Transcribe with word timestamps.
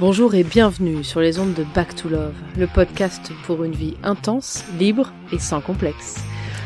Bonjour 0.00 0.34
et 0.34 0.42
bienvenue 0.42 1.04
sur 1.04 1.20
les 1.20 1.38
ondes 1.38 1.54
de 1.54 1.64
Back 1.72 1.94
to 1.94 2.08
Love, 2.08 2.34
le 2.58 2.66
podcast 2.66 3.30
pour 3.46 3.62
une 3.62 3.76
vie 3.76 3.94
intense, 4.02 4.64
libre 4.76 5.12
et 5.30 5.38
sans 5.38 5.60
complexe. 5.60 6.16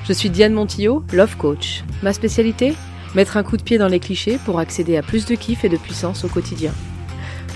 Je 0.07 0.15
suis 0.15 0.31
Diane 0.31 0.55
Montillot, 0.55 1.05
Love 1.13 1.37
Coach. 1.37 1.85
Ma 2.03 2.15
spécialité 2.15 2.73
Mettre 3.15 3.37
un 3.37 3.43
coup 3.43 3.59
de 3.59 3.63
pied 3.63 3.77
dans 3.77 3.87
les 3.87 4.01
clichés 4.01 4.39
pour 4.47 4.59
accéder 4.59 4.97
à 4.97 5.03
plus 5.03 5.27
de 5.27 5.35
kiff 5.35 5.63
et 5.63 5.69
de 5.69 5.77
puissance 5.77 6.25
au 6.25 6.29
quotidien. 6.29 6.73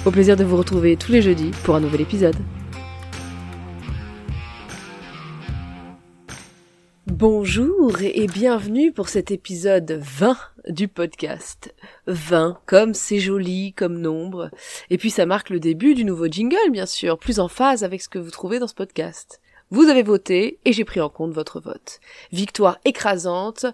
Au 0.04 0.10
plaisir 0.10 0.36
de 0.36 0.44
vous 0.44 0.58
retrouver 0.58 0.98
tous 0.98 1.10
les 1.10 1.22
jeudis 1.22 1.52
pour 1.64 1.74
un 1.74 1.80
nouvel 1.80 2.02
épisode. 2.02 2.36
Bonjour 7.22 8.02
et 8.02 8.26
bienvenue 8.26 8.90
pour 8.90 9.08
cet 9.08 9.30
épisode 9.30 9.92
20 9.92 10.36
du 10.70 10.88
podcast. 10.88 11.72
20, 12.08 12.58
comme 12.66 12.94
c'est 12.94 13.20
joli 13.20 13.74
comme 13.74 14.00
nombre. 14.00 14.50
Et 14.90 14.98
puis 14.98 15.10
ça 15.10 15.24
marque 15.24 15.50
le 15.50 15.60
début 15.60 15.94
du 15.94 16.04
nouveau 16.04 16.26
jingle, 16.26 16.72
bien 16.72 16.84
sûr, 16.84 17.20
plus 17.20 17.38
en 17.38 17.46
phase 17.46 17.84
avec 17.84 18.02
ce 18.02 18.08
que 18.08 18.18
vous 18.18 18.32
trouvez 18.32 18.58
dans 18.58 18.66
ce 18.66 18.74
podcast. 18.74 19.40
Vous 19.70 19.84
avez 19.84 20.02
voté 20.02 20.58
et 20.64 20.72
j'ai 20.72 20.84
pris 20.84 21.00
en 21.00 21.08
compte 21.08 21.30
votre 21.30 21.60
vote. 21.60 22.00
Victoire 22.32 22.80
écrasante 22.84 23.66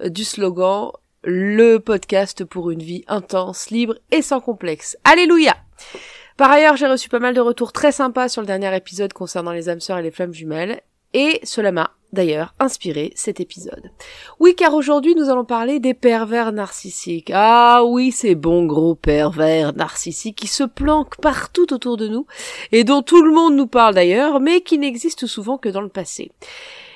euh, 0.00 0.08
du 0.08 0.22
slogan 0.22 0.92
le 1.24 1.78
podcast 1.78 2.44
pour 2.44 2.70
une 2.70 2.84
vie 2.84 3.02
intense, 3.08 3.70
libre 3.70 3.96
et 4.12 4.22
sans 4.22 4.40
complexe. 4.40 4.96
Alléluia! 5.02 5.56
Par 6.36 6.52
ailleurs, 6.52 6.76
j'ai 6.76 6.86
reçu 6.86 7.08
pas 7.08 7.18
mal 7.18 7.34
de 7.34 7.40
retours 7.40 7.72
très 7.72 7.90
sympas 7.90 8.28
sur 8.28 8.42
le 8.42 8.46
dernier 8.46 8.76
épisode 8.76 9.12
concernant 9.12 9.50
les 9.50 9.68
âmes 9.68 9.80
sœurs 9.80 9.98
et 9.98 10.02
les 10.04 10.12
flammes 10.12 10.32
jumelles, 10.32 10.82
et 11.14 11.40
cela 11.42 11.72
m'a 11.72 11.96
d'ailleurs 12.12 12.54
inspiré 12.58 13.12
cet 13.14 13.40
épisode. 13.40 13.90
Oui, 14.40 14.54
car 14.54 14.74
aujourd'hui 14.74 15.14
nous 15.14 15.30
allons 15.30 15.44
parler 15.44 15.80
des 15.80 15.94
pervers 15.94 16.52
narcissiques. 16.52 17.30
Ah 17.34 17.82
oui, 17.84 18.12
ces 18.12 18.34
bons 18.34 18.66
gros 18.66 18.94
pervers 18.94 19.74
narcissiques 19.74 20.36
qui 20.36 20.46
se 20.46 20.64
planquent 20.64 21.20
partout 21.20 21.72
autour 21.72 21.96
de 21.96 22.08
nous 22.08 22.26
et 22.70 22.84
dont 22.84 23.02
tout 23.02 23.22
le 23.22 23.32
monde 23.32 23.56
nous 23.56 23.66
parle 23.66 23.94
d'ailleurs, 23.94 24.40
mais 24.40 24.60
qui 24.60 24.78
n'existent 24.78 25.26
souvent 25.26 25.58
que 25.58 25.68
dans 25.68 25.80
le 25.80 25.88
passé. 25.88 26.32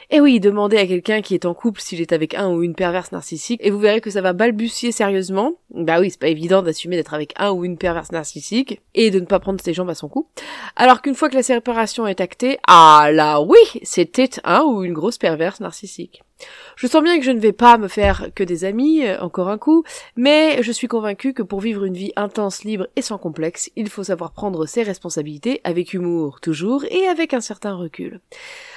Et 0.08 0.16
eh 0.16 0.20
oui, 0.20 0.38
demandez 0.38 0.76
à 0.76 0.86
quelqu'un 0.86 1.20
qui 1.20 1.34
est 1.34 1.46
en 1.46 1.54
couple 1.54 1.80
s'il 1.80 2.00
est 2.00 2.12
avec 2.12 2.34
un 2.34 2.48
ou 2.50 2.62
une 2.62 2.76
perverse 2.76 3.10
narcissique, 3.10 3.60
et 3.64 3.70
vous 3.70 3.80
verrez 3.80 4.00
que 4.00 4.10
ça 4.10 4.20
va 4.20 4.32
balbutier 4.32 4.92
sérieusement. 4.92 5.54
Bah 5.70 5.98
oui, 5.98 6.12
c'est 6.12 6.20
pas 6.20 6.28
évident 6.28 6.62
d'assumer 6.62 6.94
d'être 6.94 7.12
avec 7.12 7.32
un 7.36 7.50
ou 7.50 7.64
une 7.64 7.76
perverse 7.76 8.12
narcissique, 8.12 8.80
et 8.94 9.10
de 9.10 9.18
ne 9.18 9.24
pas 9.24 9.40
prendre 9.40 9.60
ses 9.60 9.74
jambes 9.74 9.90
à 9.90 9.96
son 9.96 10.08
cou. 10.08 10.28
Alors 10.76 11.02
qu'une 11.02 11.16
fois 11.16 11.28
que 11.28 11.34
la 11.34 11.42
séparation 11.42 12.06
est 12.06 12.20
actée, 12.20 12.58
ah 12.68 13.08
là 13.12 13.40
oui, 13.40 13.58
c'était 13.82 14.30
un 14.44 14.62
ou 14.62 14.84
une 14.84 14.92
grosse 14.92 15.18
perverse 15.18 15.58
narcissique. 15.58 16.22
Je 16.76 16.86
sens 16.86 17.02
bien 17.02 17.18
que 17.18 17.24
je 17.24 17.30
ne 17.30 17.40
vais 17.40 17.52
pas 17.52 17.78
me 17.78 17.88
faire 17.88 18.28
que 18.34 18.44
des 18.44 18.64
amis, 18.64 19.06
euh, 19.06 19.18
encore 19.20 19.48
un 19.48 19.56
coup, 19.56 19.84
mais 20.14 20.62
je 20.62 20.72
suis 20.72 20.88
convaincue 20.88 21.32
que 21.32 21.42
pour 21.42 21.60
vivre 21.60 21.84
une 21.84 21.96
vie 21.96 22.12
intense, 22.16 22.64
libre 22.64 22.86
et 22.96 23.02
sans 23.02 23.16
complexe, 23.16 23.70
il 23.76 23.88
faut 23.88 24.04
savoir 24.04 24.32
prendre 24.32 24.66
ses 24.66 24.82
responsabilités 24.82 25.60
avec 25.64 25.94
humour, 25.94 26.40
toujours, 26.40 26.84
et 26.90 27.06
avec 27.06 27.32
un 27.32 27.40
certain 27.40 27.74
recul. 27.74 28.20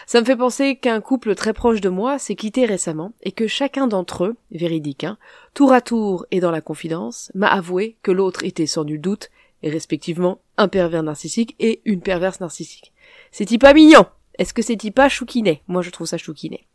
Ça 0.05 0.21
me 0.21 0.25
fait 0.25 0.37
penser 0.37 0.77
qu'un 0.77 1.01
couple 1.01 1.35
très 1.35 1.53
proche 1.53 1.81
de 1.81 1.89
moi 1.89 2.19
s'est 2.19 2.35
quitté 2.35 2.65
récemment, 2.65 3.11
et 3.21 3.33
que 3.33 3.47
chacun 3.47 3.87
d'entre 3.87 4.25
eux, 4.25 4.35
véridique, 4.51 5.03
hein, 5.03 5.17
tour 5.53 5.73
à 5.73 5.81
tour 5.81 6.25
et 6.31 6.39
dans 6.39 6.51
la 6.51 6.61
confidence, 6.61 7.31
m'a 7.35 7.47
avoué 7.47 7.97
que 8.01 8.11
l'autre 8.11 8.45
était 8.45 8.65
sans 8.65 8.85
nul 8.85 9.01
doute, 9.01 9.29
et 9.61 9.69
respectivement, 9.69 10.39
un 10.57 10.69
pervers 10.69 11.03
narcissique 11.03 11.55
et 11.59 11.81
une 11.83 12.01
perverse 12.01 12.39
narcissique. 12.39 12.93
C'est-il 13.31 13.59
pas 13.59 13.73
mignon 13.73 14.05
Est-ce 14.39 14.53
que 14.53 14.63
c'est-il 14.63 14.91
pas 14.91 15.09
chouquinet? 15.09 15.61
Moi 15.67 15.83
je 15.83 15.91
trouve 15.91 16.07
ça 16.07 16.17
chouquinet. 16.17 16.65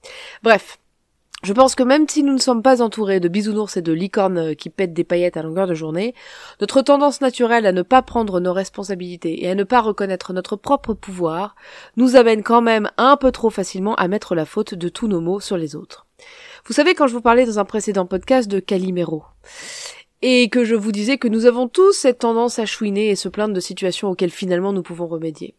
Bref, 0.43 0.79
je 1.45 1.53
pense 1.53 1.75
que 1.75 1.83
même 1.83 2.09
si 2.09 2.23
nous 2.23 2.33
ne 2.33 2.39
sommes 2.39 2.63
pas 2.63 2.81
entourés 2.81 3.21
de 3.21 3.29
bisounours 3.29 3.77
et 3.77 3.83
de 3.83 3.93
licornes 3.93 4.39
euh, 4.39 4.55
qui 4.55 4.71
pètent 4.71 4.95
des 4.95 5.05
paillettes 5.05 5.37
à 5.37 5.43
longueur 5.43 5.67
de 5.67 5.75
journée, 5.75 6.15
notre 6.61 6.81
tendance 6.81 7.21
naturelle 7.21 7.67
à 7.67 7.73
ne 7.73 7.83
pas 7.83 8.01
prendre 8.01 8.41
nos 8.41 8.55
responsabilités 8.55 9.45
et 9.45 9.51
à 9.51 9.55
ne 9.55 9.65
pas 9.65 9.83
reconnaître 9.83 10.33
notre 10.33 10.57
propre 10.57 10.95
pouvoir 10.95 11.55
nous 11.97 12.17
amène 12.17 12.43
quand 12.43 12.63
même 12.63 12.91
un 12.97 13.19
peu 13.19 13.31
trop 13.31 13.51
facilement 13.51 13.95
à 13.97 14.09
mettre 14.09 14.35
la 14.35 14.47
faute 14.47 14.75
de 14.75 14.89
tous 14.89 15.07
nos 15.07 15.21
maux 15.21 15.41
sur 15.41 15.59
les 15.59 15.77
autres. 15.77 16.07
Vous 16.65 16.73
savez 16.73 16.95
quand 16.95 17.09
je 17.09 17.13
vous 17.13 17.21
parlais 17.21 17.45
dans 17.45 17.59
un 17.59 17.67
précédent 17.67 18.07
podcast 18.07 18.51
de 18.51 18.59
Calimero 18.59 19.25
et 20.23 20.49
que 20.49 20.65
je 20.65 20.75
vous 20.75 20.93
disais 20.93 21.19
que 21.19 21.29
nous 21.29 21.45
avons 21.45 21.69
tous 21.69 21.93
cette 21.93 22.21
tendance 22.21 22.59
à 22.59 22.65
chouiner 22.65 23.11
et 23.11 23.17
se 23.17 23.29
plaindre 23.29 23.53
de 23.53 23.61
situations 23.61 24.09
auxquelles 24.09 24.31
finalement 24.31 24.73
nous 24.73 24.83
pouvons 24.83 25.07
remédier. 25.07 25.55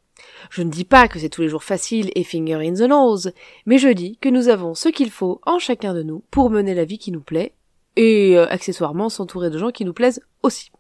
Je 0.49 0.61
ne 0.61 0.69
dis 0.69 0.85
pas 0.85 1.07
que 1.07 1.19
c'est 1.19 1.29
tous 1.29 1.41
les 1.41 1.49
jours 1.49 1.63
facile 1.63 2.11
et 2.15 2.23
finger 2.23 2.55
in 2.67 2.73
the 2.73 2.89
nose, 2.89 3.31
mais 3.65 3.77
je 3.77 3.89
dis 3.89 4.17
que 4.17 4.29
nous 4.29 4.47
avons 4.47 4.73
ce 4.73 4.89
qu'il 4.89 5.11
faut 5.11 5.41
en 5.45 5.59
chacun 5.59 5.93
de 5.93 6.03
nous 6.03 6.23
pour 6.31 6.49
mener 6.49 6.73
la 6.73 6.85
vie 6.85 6.97
qui 6.97 7.11
nous 7.11 7.21
plaît, 7.21 7.53
et 7.95 8.37
euh, 8.37 8.47
accessoirement 8.49 9.09
s'entourer 9.09 9.49
de 9.49 9.57
gens 9.57 9.71
qui 9.71 9.85
nous 9.85 9.93
plaisent 9.93 10.21
aussi. 10.43 10.71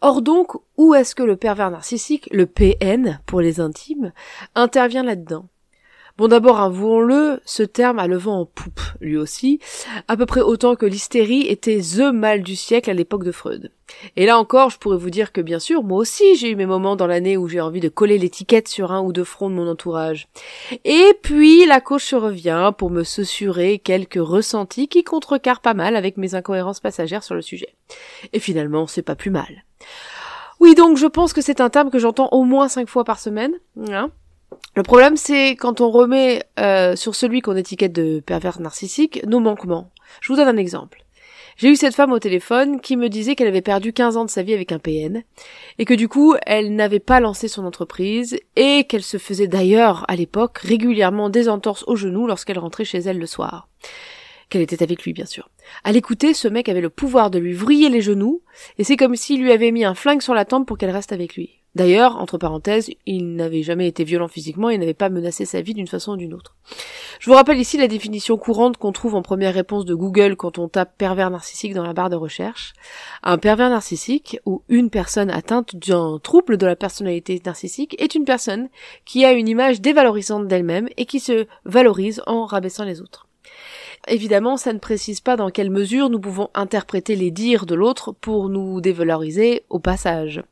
Or 0.00 0.22
donc, 0.22 0.52
où 0.76 0.94
est-ce 0.94 1.14
que 1.14 1.22
le 1.22 1.36
pervers 1.36 1.70
narcissique, 1.70 2.28
le 2.32 2.46
PN 2.46 3.20
pour 3.26 3.40
les 3.40 3.60
intimes, 3.60 4.12
intervient 4.54 5.02
là-dedans? 5.02 5.48
Bon 6.18 6.28
d'abord, 6.28 6.58
avouons-le, 6.60 7.42
ce 7.44 7.62
terme 7.62 7.98
a 7.98 8.06
le 8.06 8.16
vent 8.16 8.40
en 8.40 8.46
poupe, 8.46 8.80
lui 9.02 9.18
aussi, 9.18 9.60
à 10.08 10.16
peu 10.16 10.24
près 10.24 10.40
autant 10.40 10.74
que 10.74 10.86
l'hystérie 10.86 11.42
était 11.42 11.78
THE 11.78 12.10
mal 12.10 12.42
du 12.42 12.56
siècle 12.56 12.88
à 12.88 12.94
l'époque 12.94 13.22
de 13.22 13.32
Freud. 13.32 13.70
Et 14.16 14.24
là 14.24 14.38
encore, 14.38 14.70
je 14.70 14.78
pourrais 14.78 14.96
vous 14.96 15.10
dire 15.10 15.30
que 15.30 15.42
bien 15.42 15.58
sûr, 15.58 15.82
moi 15.82 15.98
aussi 15.98 16.34
j'ai 16.36 16.50
eu 16.50 16.56
mes 16.56 16.64
moments 16.64 16.96
dans 16.96 17.06
l'année 17.06 17.36
où 17.36 17.48
j'ai 17.48 17.60
envie 17.60 17.80
de 17.80 17.90
coller 17.90 18.16
l'étiquette 18.16 18.66
sur 18.66 18.92
un 18.92 19.02
ou 19.02 19.12
deux 19.12 19.24
fronts 19.24 19.50
de 19.50 19.54
mon 19.56 19.68
entourage. 19.68 20.26
Et 20.86 21.12
puis 21.20 21.66
la 21.66 21.82
coche 21.82 22.14
revient 22.14 22.72
pour 22.78 22.90
me 22.90 23.04
susurrer 23.04 23.78
quelques 23.78 24.14
ressentis 24.18 24.88
qui 24.88 25.04
contrecarrent 25.04 25.60
pas 25.60 25.74
mal 25.74 25.96
avec 25.96 26.16
mes 26.16 26.34
incohérences 26.34 26.80
passagères 26.80 27.24
sur 27.24 27.34
le 27.34 27.42
sujet. 27.42 27.74
Et 28.32 28.40
finalement, 28.40 28.86
c'est 28.86 29.02
pas 29.02 29.16
plus 29.16 29.30
mal. 29.30 29.64
Oui, 30.60 30.74
donc 30.74 30.96
je 30.96 31.06
pense 31.06 31.34
que 31.34 31.42
c'est 31.42 31.60
un 31.60 31.68
terme 31.68 31.90
que 31.90 31.98
j'entends 31.98 32.30
au 32.32 32.44
moins 32.44 32.68
cinq 32.68 32.88
fois 32.88 33.04
par 33.04 33.20
semaine. 33.20 33.52
Hein 33.90 34.10
le 34.74 34.82
problème, 34.82 35.16
c'est 35.16 35.56
quand 35.56 35.80
on 35.80 35.90
remet 35.90 36.42
euh, 36.58 36.96
sur 36.96 37.14
celui 37.14 37.40
qu'on 37.40 37.56
étiquette 37.56 37.92
de 37.92 38.20
pervers 38.20 38.60
narcissique 38.60 39.24
nos 39.26 39.40
manquements. 39.40 39.90
Je 40.20 40.32
vous 40.32 40.36
donne 40.36 40.48
un 40.48 40.56
exemple. 40.58 41.06
J'ai 41.56 41.70
eu 41.70 41.76
cette 41.76 41.94
femme 41.94 42.12
au 42.12 42.18
téléphone 42.18 42.82
qui 42.82 42.98
me 42.98 43.08
disait 43.08 43.34
qu'elle 43.34 43.48
avait 43.48 43.62
perdu 43.62 43.94
15 43.94 44.18
ans 44.18 44.26
de 44.26 44.30
sa 44.30 44.42
vie 44.42 44.52
avec 44.52 44.72
un 44.72 44.78
PN 44.78 45.22
et 45.78 45.86
que 45.86 45.94
du 45.94 46.06
coup 46.06 46.34
elle 46.44 46.74
n'avait 46.74 47.00
pas 47.00 47.18
lancé 47.18 47.48
son 47.48 47.64
entreprise 47.64 48.38
et 48.56 48.84
qu'elle 48.84 49.02
se 49.02 49.16
faisait 49.16 49.46
d'ailleurs 49.46 50.04
à 50.08 50.16
l'époque 50.16 50.58
régulièrement 50.58 51.30
des 51.30 51.48
entorses 51.48 51.84
au 51.86 51.96
genou 51.96 52.26
lorsqu'elle 52.26 52.58
rentrait 52.58 52.84
chez 52.84 52.98
elle 52.98 53.18
le 53.18 53.24
soir. 53.24 53.70
Qu'elle 54.50 54.60
était 54.60 54.82
avec 54.82 55.02
lui 55.04 55.14
bien 55.14 55.24
sûr. 55.24 55.48
À 55.82 55.92
l'écouter, 55.92 56.34
ce 56.34 56.46
mec 56.46 56.68
avait 56.68 56.82
le 56.82 56.90
pouvoir 56.90 57.30
de 57.30 57.38
lui 57.38 57.54
vriller 57.54 57.88
les 57.88 58.02
genoux 58.02 58.42
et 58.76 58.84
c'est 58.84 58.98
comme 58.98 59.16
s'il 59.16 59.40
lui 59.40 59.50
avait 59.50 59.72
mis 59.72 59.86
un 59.86 59.94
flingue 59.94 60.20
sur 60.20 60.34
la 60.34 60.44
tempe 60.44 60.68
pour 60.68 60.76
qu'elle 60.76 60.90
reste 60.90 61.12
avec 61.12 61.36
lui. 61.36 61.62
D'ailleurs, 61.76 62.16
entre 62.16 62.38
parenthèses, 62.38 62.90
il 63.04 63.36
n'avait 63.36 63.62
jamais 63.62 63.86
été 63.86 64.02
violent 64.02 64.28
physiquement 64.28 64.70
et 64.70 64.78
n'avait 64.78 64.94
pas 64.94 65.10
menacé 65.10 65.44
sa 65.44 65.60
vie 65.60 65.74
d'une 65.74 65.86
façon 65.86 66.12
ou 66.12 66.16
d'une 66.16 66.32
autre. 66.32 66.56
Je 67.20 67.28
vous 67.28 67.36
rappelle 67.36 67.58
ici 67.58 67.76
la 67.76 67.86
définition 67.86 68.38
courante 68.38 68.78
qu'on 68.78 68.92
trouve 68.92 69.14
en 69.14 69.20
première 69.20 69.52
réponse 69.52 69.84
de 69.84 69.94
Google 69.94 70.36
quand 70.36 70.58
on 70.58 70.68
tape 70.68 70.96
pervers 70.96 71.30
narcissique 71.30 71.74
dans 71.74 71.82
la 71.82 71.92
barre 71.92 72.08
de 72.08 72.16
recherche. 72.16 72.72
Un 73.22 73.36
pervers 73.36 73.68
narcissique 73.68 74.40
ou 74.46 74.62
une 74.70 74.88
personne 74.88 75.28
atteinte 75.28 75.76
d'un 75.76 76.18
trouble 76.18 76.56
de 76.56 76.64
la 76.64 76.76
personnalité 76.76 77.42
narcissique 77.44 77.94
est 78.00 78.14
une 78.14 78.24
personne 78.24 78.70
qui 79.04 79.26
a 79.26 79.32
une 79.32 79.46
image 79.46 79.82
dévalorisante 79.82 80.48
d'elle-même 80.48 80.88
et 80.96 81.04
qui 81.04 81.20
se 81.20 81.46
valorise 81.66 82.22
en 82.26 82.46
rabaissant 82.46 82.84
les 82.84 83.02
autres. 83.02 83.26
Évidemment, 84.08 84.56
ça 84.56 84.72
ne 84.72 84.78
précise 84.78 85.20
pas 85.20 85.36
dans 85.36 85.50
quelle 85.50 85.70
mesure 85.70 86.08
nous 86.08 86.20
pouvons 86.20 86.48
interpréter 86.54 87.16
les 87.16 87.30
dires 87.30 87.66
de 87.66 87.74
l'autre 87.74 88.12
pour 88.12 88.48
nous 88.48 88.80
dévaloriser 88.80 89.64
au 89.68 89.78
passage. 89.78 90.42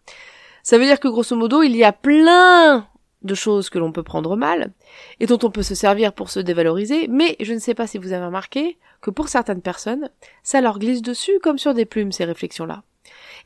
Ça 0.64 0.78
veut 0.78 0.86
dire 0.86 0.98
que 0.98 1.08
grosso 1.08 1.36
modo, 1.36 1.62
il 1.62 1.76
y 1.76 1.84
a 1.84 1.92
plein 1.92 2.88
de 3.20 3.34
choses 3.34 3.68
que 3.68 3.78
l'on 3.78 3.92
peut 3.92 4.02
prendre 4.02 4.34
mal 4.34 4.72
et 5.20 5.26
dont 5.26 5.38
on 5.42 5.50
peut 5.50 5.62
se 5.62 5.74
servir 5.74 6.14
pour 6.14 6.30
se 6.30 6.40
dévaloriser, 6.40 7.06
mais 7.06 7.36
je 7.38 7.52
ne 7.52 7.58
sais 7.58 7.74
pas 7.74 7.86
si 7.86 7.98
vous 7.98 8.12
avez 8.12 8.24
remarqué 8.24 8.78
que 9.02 9.10
pour 9.10 9.28
certaines 9.28 9.60
personnes, 9.60 10.08
ça 10.42 10.62
leur 10.62 10.78
glisse 10.78 11.02
dessus 11.02 11.38
comme 11.42 11.58
sur 11.58 11.74
des 11.74 11.84
plumes 11.84 12.12
ces 12.12 12.24
réflexions-là. 12.24 12.82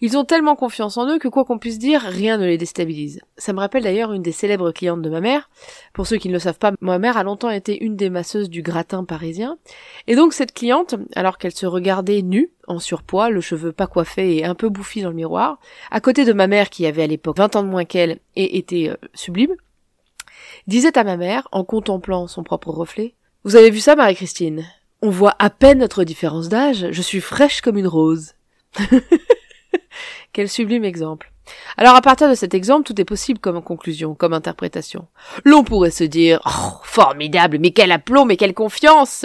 Ils 0.01 0.17
ont 0.17 0.25
tellement 0.25 0.55
confiance 0.55 0.97
en 0.97 1.09
eux 1.09 1.19
que 1.19 1.27
quoi 1.27 1.45
qu'on 1.45 1.59
puisse 1.59 1.79
dire, 1.79 2.01
rien 2.03 2.39
ne 2.39 2.47
les 2.47 2.59
déstabilise. 2.59 3.21
Ça 3.37 3.53
me 3.53 3.59
rappelle 3.59 3.83
d'ailleurs 3.83 4.13
une 4.13 4.23
des 4.23 4.33
célèbres 4.33 4.71
clientes 4.71 5.03
de 5.03 5.11
ma 5.11 5.21
mère. 5.21 5.51
Pour 5.93 6.07
ceux 6.07 6.19
qui 6.19 6.29
ne 6.29 6.35
le 6.35 6.39
savent 6.39 6.59
pas, 6.59 6.73
ma 6.81 6.99
mère 6.99 7.17
a 7.17 7.25
longtemps 7.25 7.51
été 7.51 7.83
une 7.83 7.97
des 7.97 8.11
masseuses 8.11 8.49
du 8.49 8.63
gratin 8.63 9.05
parisien. 9.05 9.59
Et 10.07 10.15
donc 10.15 10.33
cette 10.33 10.55
cliente, 10.55 10.95
alors 11.17 11.39
qu'elle 11.39 11.55
se 11.55 11.67
regardait 11.67 12.23
nue, 12.23 12.53
en 12.69 12.79
surpoids, 12.79 13.31
le 13.31 13.41
cheveu 13.41 13.73
pas 13.73 13.87
coiffé 13.87 14.37
et 14.37 14.45
un 14.45 14.55
peu 14.55 14.69
bouffi 14.69 15.03
dans 15.03 15.09
le 15.09 15.17
miroir, 15.17 15.59
à 15.91 16.01
côté 16.01 16.25
de 16.25 16.33
ma 16.33 16.47
mère 16.47 16.71
qui 16.71 16.87
avait 16.87 17.03
à 17.03 17.07
l'époque 17.07 17.39
20 17.39 17.57
ans 17.57 17.63
de 17.63 17.69
moins 17.69 17.85
qu'elle 17.85 18.21
et 18.37 18.59
était 18.59 18.91
euh, 18.91 18.97
sublime, 19.15 19.57
disait 20.69 20.97
à 20.97 21.05
ma 21.05 21.17
mère, 21.17 21.49
en 21.51 21.65
contemplant 21.65 22.29
son 22.29 22.45
propre 22.45 22.71
reflet, 22.71 23.15
Vous 23.45 23.57
avez 23.57 23.71
vu 23.71 23.81
ça, 23.81 23.97
Marie-Christine? 23.97 24.65
On 25.03 25.11
voit 25.11 25.35
à 25.39 25.51
peine 25.51 25.79
notre 25.79 26.05
différence 26.05 26.49
d'âge, 26.49 26.89
je 26.91 27.03
suis 27.03 27.21
fraîche 27.21 27.61
comme 27.61 27.79
une 27.79 27.87
rose. 27.87 28.35
Quel 30.33 30.49
sublime 30.49 30.85
exemple. 30.85 31.33
Alors 31.77 31.95
à 31.95 32.03
partir 32.03 32.29
de 32.29 32.35
cet 32.35 32.55
exemple, 32.55 32.85
tout 32.85 33.01
est 33.01 33.05
possible 33.05 33.39
comme 33.39 33.63
conclusion, 33.63 34.15
comme 34.15 34.33
interprétation. 34.33 35.07
L'on 35.45 35.65
pourrait 35.65 35.91
se 35.91 36.05
dire 36.05 36.41
oh, 36.47 36.81
formidable, 36.85 37.59
mais 37.59 37.71
quel 37.71 37.93
aplomb, 37.93 38.25
mais 38.25 38.37
quelle 38.37 38.55
confiance 38.55 39.25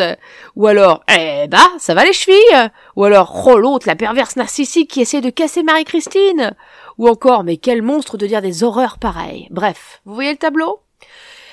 Ou 0.55 0.67
alors 0.67 1.03
eh 1.13 1.47
bah, 1.49 1.67
ça 1.79 1.93
va 1.93 2.05
les 2.05 2.13
chevilles 2.13 2.69
Ou 2.95 3.03
alors 3.03 3.45
oh 3.45 3.57
l'autre, 3.57 3.87
la 3.87 3.95
perverse 3.95 4.35
narcissique 4.35 4.89
qui 4.89 5.01
essaie 5.01 5.21
de 5.21 5.29
casser 5.29 5.63
Marie-Christine 5.63 6.55
Ou 6.97 7.07
encore 7.07 7.43
mais 7.43 7.57
quel 7.57 7.81
monstre 7.81 8.17
de 8.17 8.27
dire 8.27 8.41
des 8.41 8.63
horreurs 8.63 8.99
pareilles 8.99 9.47
Bref, 9.51 10.01
vous 10.05 10.13
voyez 10.13 10.31
le 10.31 10.37
tableau? 10.37 10.79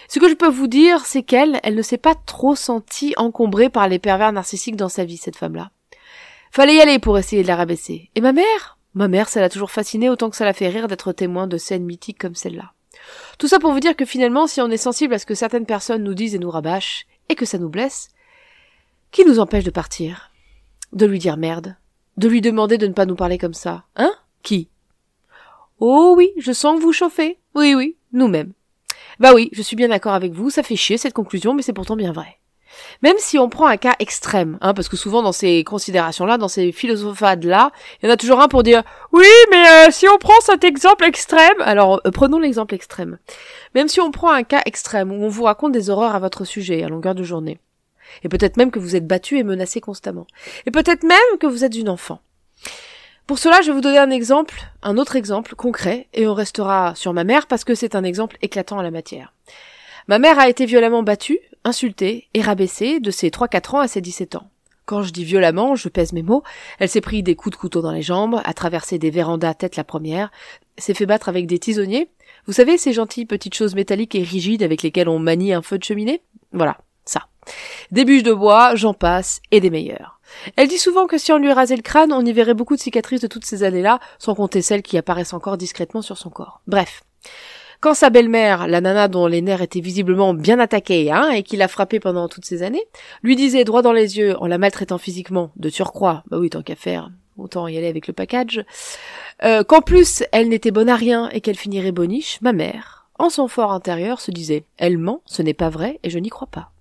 Ce 0.09 0.19
que 0.19 0.29
je 0.29 0.35
peux 0.35 0.49
vous 0.49 0.67
dire, 0.67 1.07
c'est 1.07 1.23
qu'elle, 1.23 1.61
elle 1.63 1.77
ne 1.77 1.83
s'est 1.83 1.97
pas 1.97 2.17
trop 2.17 2.57
sentie 2.57 3.15
encombrée 3.17 3.71
par 3.71 3.87
les 3.87 4.01
pervers 4.01 4.33
narcissiques 4.33 4.75
dans 4.75 4.89
sa 4.89 5.05
vie, 5.05 5.17
cette 5.17 5.37
femme-là. 5.37 5.71
Fallait 6.51 6.75
y 6.75 6.81
aller 6.81 6.99
pour 6.99 7.17
essayer 7.17 7.43
de 7.43 7.47
la 7.47 7.55
rabaisser. 7.55 8.11
Et 8.17 8.21
ma 8.21 8.33
mère? 8.33 8.80
Ma 8.95 9.09
mère, 9.09 9.29
ça 9.29 9.41
l'a 9.41 9.49
toujours 9.49 9.71
fascinée 9.71 10.11
autant 10.11 10.31
que 10.31 10.37
ça 10.37 10.45
l'a 10.45 10.53
fait 10.53 10.69
rire 10.69 10.89
d'être 10.89 11.13
témoin 11.13 11.47
de 11.47 11.57
scènes 11.57 11.85
mythiques 11.85 12.19
comme 12.19 12.35
celle-là. 12.35 12.73
Tout 13.39 13.49
ça 13.49 13.59
pour 13.59 13.73
vous 13.73 13.81
dire 13.81 13.97
que 13.97 14.05
finalement, 14.05 14.47
si 14.47 14.61
on 14.61 14.71
est 14.71 14.77
sensible 14.77 15.15
à 15.15 15.19
ce 15.19 15.27
que 15.27 15.35
certaines 15.35 15.67
personnes 15.67 16.03
nous 16.03 16.15
disent 16.15 16.35
et 16.35 16.39
nous 16.39 16.51
rabâchent, 16.51 17.07
et 17.29 17.35
que 17.35 17.47
ça 17.47 17.59
nous 17.59 17.69
blesse, 17.69 18.09
qui 19.13 19.25
nous 19.25 19.39
empêche 19.39 19.65
de 19.65 19.71
partir? 19.71 20.31
De 20.93 21.07
lui 21.07 21.19
dire 21.19 21.37
merde? 21.37 21.77
De 22.17 22.29
lui 22.29 22.41
demander 22.41 22.79
de 22.79 22.87
ne 22.87 22.93
pas 22.93 23.07
nous 23.07 23.15
parler 23.15 23.39
comme 23.39 23.55
ça? 23.55 23.85
Hein? 23.97 24.13
Qui? 24.43 24.69
Oh 25.79 26.15
oui, 26.17 26.33
je 26.37 26.53
sens 26.53 26.77
que 26.77 26.83
vous 26.83 26.93
chauffez. 26.93 27.39
Oui, 27.55 27.75
oui, 27.75 27.97
nous-mêmes. 28.13 28.53
Bah 29.21 29.33
oui, 29.35 29.51
je 29.53 29.63
suis 29.63 29.77
bien 29.77 29.89
d'accord 29.89 30.15
avec 30.15 30.33
vous, 30.33 30.51
ça 30.51 30.63
fait 30.63 30.77
chier 30.77 30.99
cette 30.99 31.15
conclusion, 31.15 31.55
mais 31.55 31.63
c'est 31.63 31.73
pourtant 31.73 31.97
bien 31.97 32.13
vrai. 32.13 32.40
Même 33.03 33.17
si 33.19 33.39
on 33.39 33.49
prend 33.49 33.67
un 33.67 33.77
cas 33.77 33.95
extrême, 33.99 34.59
hein, 34.61 34.75
parce 34.75 34.89
que 34.89 34.97
souvent 34.97 35.23
dans 35.23 35.33
ces 35.33 35.65
considérations-là, 35.65 36.39
dans 36.39 36.49
ces 36.49 36.73
philosophades-là, 36.73 37.73
il 38.03 38.07
y 38.07 38.09
en 38.11 38.13
a 38.13 38.17
toujours 38.17 38.41
un 38.41 38.49
pour 38.49 38.63
dire 38.63 38.83
oui, 39.13 39.27
mais 39.51 39.65
euh, 39.69 39.91
si 39.91 40.09
on 40.09 40.19
prend 40.19 40.39
cet 40.43 40.65
exemple 40.65 41.05
extrême, 41.05 41.61
alors 41.61 42.01
euh, 42.07 42.11
prenons 42.11 42.39
l'exemple 42.39 42.75
extrême. 42.75 43.19
Même 43.75 43.89
si 43.89 44.01
on 44.01 44.11
prend 44.11 44.31
un 44.31 44.43
cas 44.43 44.63
extrême 44.67 45.13
où 45.13 45.25
on 45.25 45.29
vous 45.29 45.45
raconte 45.45 45.73
des 45.73 45.91
horreurs 45.91 46.15
à 46.15 46.19
votre 46.19 46.45
sujet 46.45 46.83
à 46.83 46.89
longueur 46.89 47.15
de 47.15 47.23
journée, 47.23 47.59
et 48.23 48.29
peut-être 48.29 48.57
même 48.57 48.71
que 48.71 48.79
vous 48.79 48.97
êtes 48.97 49.07
battu 49.07 49.39
et 49.39 49.45
menacé 49.45 49.81
constamment, 49.81 50.27
et 50.67 50.71
peut-être 50.71 51.03
même 51.03 51.39
que 51.39 51.47
vous 51.47 51.65
êtes 51.65 51.77
une 51.77 51.89
enfant. 51.89 52.21
Pour 53.27 53.39
cela, 53.39 53.61
je 53.61 53.69
vais 53.69 53.75
vous 53.75 53.81
donner 53.81 53.99
un 53.99 54.11
exemple, 54.11 54.61
un 54.83 54.99
autre 54.99 55.15
exemple 55.15 55.55
concret, 55.55 56.09
et 56.15 56.27
on 56.27 56.35
restera 56.35 56.97
sur 56.97 57.13
ma 57.13 57.23
mère 57.23 57.47
parce 57.47 57.63
que 57.63 57.77
c'est 57.77 57.95
un 57.95 58.03
exemple 58.03 58.37
éclatant 58.43 58.81
à 58.81 58.83
la 58.83 58.91
matière. 58.91 59.33
Ma 60.09 60.19
mère 60.19 60.41
a 60.41 60.49
été 60.49 60.67
violemment 60.67 61.05
battue, 61.05 61.39
insultée 61.65 62.29
et 62.35 62.43
rabaissée 62.43 63.01
de 63.01 63.11
ses 63.11 63.31
3-4 63.31 63.77
ans 63.77 63.81
à 63.81 63.89
ses 63.89 64.01
17 64.01 64.37
ans. 64.37 64.51
Quand 64.87 65.03
je 65.03 65.13
dis 65.13 65.25
violemment, 65.25 65.77
je 65.77 65.89
pèse 65.89 66.13
mes 66.13 66.23
mots, 66.23 66.43
elle 66.79 66.89
s'est 66.89 67.01
pris 67.01 67.23
des 67.23 67.37
coups 67.37 67.57
de 67.57 67.61
couteau 67.61 67.81
dans 67.81 67.93
les 67.93 68.03
jambes, 68.03 68.41
a 68.45 68.55
traversé 68.55 68.99
des 68.99 69.11
vérandas 69.11 69.55
tête 69.55 69.77
la 69.77 69.85
première, 69.85 70.33
s'est 70.79 70.95
fait 70.95 71.07
battre 71.07 71.29
avec 71.29 71.47
des 71.47 71.59
tisonniers. 71.59 72.11
Vous 72.47 72.53
savez, 72.53 72.77
ces 72.77 72.93
gentilles 72.93 73.27
petites 73.27 73.55
choses 73.55 73.75
métalliques 73.75 74.17
et 74.17 74.23
rigides 74.23 74.63
avec 74.63 74.83
lesquelles 74.83 75.09
on 75.09 75.19
manie 75.19 75.53
un 75.53 75.63
feu 75.63 75.79
de 75.79 75.85
cheminée? 75.85 76.23
Voilà, 76.53 76.79
ça. 77.05 77.29
Des 77.93 78.05
bûches 78.05 78.23
de 78.23 78.33
bois, 78.33 78.75
j'en 78.75 78.95
passe, 78.95 79.41
et 79.51 79.61
des 79.61 79.71
meilleures. 79.71 80.19
Elle 80.57 80.69
dit 80.69 80.79
souvent 80.79 81.07
que 81.07 81.19
si 81.19 81.33
on 81.33 81.39
lui 81.39 81.53
rasait 81.53 81.77
le 81.77 81.83
crâne, 81.83 82.13
on 82.13 82.25
y 82.25 82.33
verrait 82.33 82.55
beaucoup 82.55 82.77
de 82.77 82.81
cicatrices 82.81 83.21
de 83.21 83.27
toutes 83.27 83.47
ces 83.47 83.63
années-là, 83.63 84.01
sans 84.19 84.35
compter 84.35 84.63
celles 84.63 84.83
qui 84.83 84.99
apparaissent 84.99 85.35
encore 85.35 85.57
discrètement 85.57 86.03
sur 86.03 86.19
son 86.19 86.31
corps. 86.31 86.63
Bref. 86.67 87.03
Quand 87.81 87.95
sa 87.95 88.11
belle-mère, 88.11 88.69
la 88.69 88.83
nana 88.83 89.09
dont 89.09 89.27
les 89.27 89.41
nerfs 89.41 89.63
étaient 89.63 89.81
visiblement 89.81 90.35
bien 90.35 90.59
attaqués, 90.59 91.11
hein, 91.11 91.31
et 91.31 91.43
qui 91.43 91.57
l'a 91.57 91.67
frappée 91.67 91.99
pendant 91.99 92.29
toutes 92.29 92.45
ces 92.45 92.63
années, 92.63 92.85
lui 93.23 93.37
disait 93.37 93.65
droit 93.65 93.81
dans 93.81 93.95
les 93.95 94.19
yeux, 94.19 94.37
en 94.37 94.47
la 94.47 94.59
maltraitant 94.59 94.99
physiquement, 94.99 95.51
de 95.57 95.71
surcroît, 95.71 96.23
bah 96.29 96.39
oui, 96.39 96.51
tant 96.51 96.61
qu'à 96.61 96.77
faire, 96.77 97.11
autant 97.39 97.69
y 97.69 97.79
aller 97.79 97.89
avec 97.89 98.07
le 98.07 98.13
package, 98.13 98.63
euh, 99.45 99.65
qu'en 99.65 99.81
plus 99.81 100.23
elle 100.31 100.51
n'était 100.51 100.73
bonne 100.73 100.91
à 100.91 100.97
rien 100.97 101.31
et 101.31 101.41
qu'elle 101.41 101.57
finirait 101.57 101.91
boniche, 101.91 102.39
ma 102.43 102.53
mère, 102.53 103.07
en 103.19 103.31
son 103.31 103.49
fort 103.49 103.73
intérieur, 103.73 104.21
se 104.21 104.31
disait, 104.31 104.65
elle 104.77 104.99
ment, 104.99 105.23
ce 105.25 105.41
n'est 105.41 105.55
pas 105.55 105.71
vrai, 105.71 106.01
et 106.03 106.11
je 106.11 106.19
n'y 106.19 106.29
crois 106.29 106.49
pas. 106.49 106.73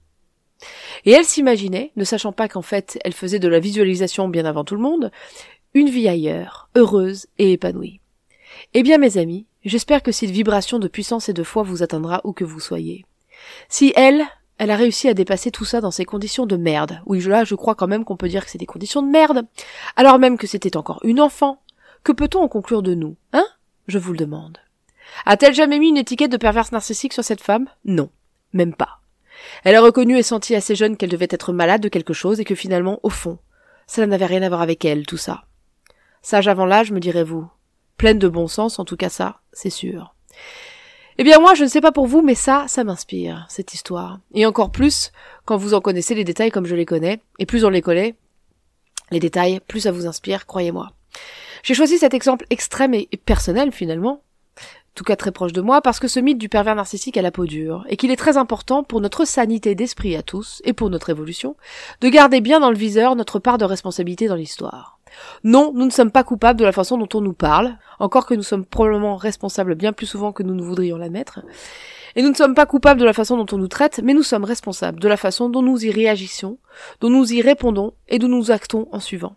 Et 1.06 1.12
elle 1.12 1.24
s'imaginait, 1.24 1.94
ne 1.96 2.04
sachant 2.04 2.34
pas 2.34 2.50
qu'en 2.50 2.62
fait 2.62 3.00
elle 3.06 3.14
faisait 3.14 3.40
de 3.40 3.48
la 3.48 3.62
visualisation 3.62 4.28
bien 4.28 4.44
avant 4.44 4.66
tout 4.66 4.76
le 4.76 4.82
monde, 4.82 5.12
une 5.74 5.90
vie 5.90 6.10
ailleurs, 6.10 6.68
heureuse 6.76 7.28
et 7.38 7.54
épanouie. 7.54 8.02
Eh 8.74 8.84
bien 8.84 8.98
mes 8.98 9.18
amis, 9.18 9.46
j'espère 9.66 10.04
que 10.04 10.12
cette 10.12 10.30
vibration 10.30 10.80
de 10.80 10.88
puissance 10.88 11.30
et 11.30 11.34
de 11.34 11.44
foi 11.44 11.64
vous 11.64 11.84
atteindra 11.84 12.22
où 12.24 12.34
que 12.34 12.44
vous 12.44 12.60
soyez. 12.60 13.06
Si 13.68 13.94
elle, 13.96 14.26
elle 14.58 14.72
a 14.72 14.76
réussi 14.76 15.08
à 15.08 15.14
dépasser 15.14 15.52
tout 15.52 15.66
ça 15.66 15.82
dans 15.82 15.92
ces 15.92 16.06
conditions 16.06 16.46
de 16.46 16.58
merde, 16.58 17.02
oui 17.06 17.22
là 17.22 17.44
je 17.44 17.56
crois 17.56 17.76
quand 17.76 17.88
même 17.88 18.06
qu'on 18.06 18.18
peut 18.18 18.30
dire 18.30 18.46
que 18.46 18.52
c'est 18.52 18.58
des 18.58 18.66
conditions 18.66 19.02
de 19.02 19.10
merde, 19.10 19.48
alors 19.96 20.20
même 20.20 20.38
que 20.38 20.48
c'était 20.48 20.78
encore 20.78 21.00
une 21.04 21.22
enfant, 21.22 21.62
que 22.04 22.12
peut-on 22.12 22.42
en 22.42 22.48
conclure 22.48 22.82
de 22.82 22.94
nous, 22.94 23.16
hein? 23.34 23.46
Je 23.88 23.98
vous 23.98 24.12
le 24.12 24.18
demande. 24.18 24.58
A-t-elle 25.26 25.54
jamais 25.54 25.80
mis 25.80 25.90
une 25.90 25.98
étiquette 25.98 26.32
de 26.32 26.38
perverse 26.38 26.72
narcissique 26.72 27.14
sur 27.14 27.24
cette 27.24 27.42
femme? 27.42 27.68
Non, 27.86 28.10
même 28.54 28.74
pas. 28.74 29.00
Elle 29.64 29.76
a 29.76 29.82
reconnu 29.82 30.18
et 30.18 30.24
senti 30.24 30.56
assez 30.56 30.76
jeune 30.76 30.98
qu'elle 30.98 31.10
devait 31.10 31.28
être 31.30 31.54
malade 31.54 31.82
de 31.82 31.90
quelque 31.90 32.14
chose 32.14 32.40
et 32.40 32.46
que 32.46 32.56
finalement, 32.56 33.00
au 33.04 33.10
fond, 33.10 33.40
ça 33.88 34.06
n'avait 34.06 34.26
rien 34.26 34.44
à 34.44 34.50
voir 34.50 34.62
avec 34.62 34.86
elle, 34.86 35.06
tout 35.06 35.18
ça. 35.18 35.44
Sage 36.22 36.48
avant 36.48 36.66
l'âge, 36.66 36.92
me 36.92 37.00
direz-vous. 37.00 37.48
Pleine 38.00 38.18
de 38.18 38.30
bon 38.30 38.48
sens, 38.48 38.80
en 38.80 38.86
tout 38.86 38.96
cas 38.96 39.10
ça, 39.10 39.42
c'est 39.54 39.70
sûr. 39.70 40.16
Eh 41.18 41.24
bien 41.26 41.38
moi, 41.40 41.54
je 41.54 41.64
ne 41.64 41.70
sais 41.70 41.82
pas 41.82 41.92
pour 41.92 42.08
vous, 42.08 42.22
mais 42.22 42.34
ça, 42.34 42.64
ça 42.70 42.86
m'inspire, 42.86 43.46
cette 43.50 43.74
histoire. 43.74 44.20
Et 44.34 44.46
encore 44.46 44.72
plus, 44.72 45.12
quand 45.44 45.58
vous 45.58 45.74
en 45.74 45.82
connaissez 45.82 46.16
les 46.16 46.24
détails 46.24 46.50
comme 46.50 46.66
je 46.66 46.76
les 46.76 46.86
connais, 46.86 47.20
et 47.40 47.46
plus 47.46 47.66
on 47.66 47.70
les 47.70 47.82
connaît, 47.82 48.16
les 49.12 49.20
détails, 49.20 49.60
plus 49.68 49.82
ça 49.82 49.92
vous 49.92 50.08
inspire, 50.08 50.46
croyez-moi. 50.46 50.94
J'ai 51.62 51.74
choisi 51.74 51.98
cet 51.98 52.14
exemple 52.14 52.46
extrême 52.50 52.94
et 52.94 53.10
personnel 53.26 53.74
finalement, 53.74 54.24
tout 55.00 55.06
cas 55.06 55.16
très 55.16 55.32
proche 55.32 55.54
de 55.54 55.62
moi, 55.62 55.82
parce 55.82 55.98
que 55.98 56.10
ce 56.10 56.20
mythe 56.20 56.38
du 56.38 56.50
pervers 56.50 56.76
narcissique 56.76 57.16
a 57.16 57.22
la 57.22 57.32
peau 57.32 57.46
dure, 57.46 57.86
et 57.88 57.96
qu'il 57.96 58.12
est 58.12 58.18
très 58.18 58.36
important 58.36 58.84
pour 58.84 59.00
notre 59.00 59.24
sanité 59.24 59.74
d'esprit 59.74 60.18
à 60.18 60.24
tous, 60.24 60.62
et 60.66 60.74
pour 60.74 60.90
notre 60.90 61.10
évolution, 61.10 61.56
de 62.02 62.10
garder 62.10 62.42
bien 62.42 62.60
dans 62.60 62.70
le 62.70 62.78
viseur 62.78 63.16
notre 63.16 63.40
part 63.40 63.58
de 63.58 63.64
responsabilité 63.64 64.28
dans 64.28 64.36
l'histoire. 64.36 64.99
Non, 65.44 65.72
nous 65.74 65.86
ne 65.86 65.92
sommes 65.92 66.12
pas 66.12 66.24
coupables 66.24 66.60
de 66.60 66.66
la 66.66 66.72
façon 66.72 66.98
dont 66.98 67.10
on 67.14 67.22
nous 67.22 67.34
parle, 67.34 67.78
encore 68.00 68.26
que 68.26 68.34
nous 68.34 68.44
sommes 68.44 68.66
probablement 68.66 69.16
responsables 69.16 69.76
bien 69.76 69.94
plus 69.94 70.06
souvent 70.06 70.32
que 70.32 70.44
nous 70.44 70.56
ne 70.56 70.64
voudrions 70.64 70.98
l'admettre, 70.98 71.42
et 72.16 72.22
nous 72.22 72.30
ne 72.30 72.36
sommes 72.36 72.56
pas 72.56 72.66
coupables 72.66 73.00
de 73.00 73.06
la 73.06 73.14
façon 73.14 73.38
dont 73.38 73.46
on 73.56 73.58
nous 73.58 73.68
traite, 73.68 74.02
mais 74.04 74.14
nous 74.14 74.24
sommes 74.24 74.44
responsables 74.44 75.00
de 75.00 75.08
la 75.08 75.18
façon 75.18 75.50
dont 75.50 75.62
nous 75.62 75.86
y 75.86 75.92
réagissons, 75.92 76.58
dont 77.02 77.10
nous 77.10 77.32
y 77.34 77.42
répondons, 77.42 77.94
et 78.08 78.20
dont 78.20 78.28
nous 78.28 78.52
actons 78.52 78.88
en 78.92 79.00
suivant. 79.00 79.36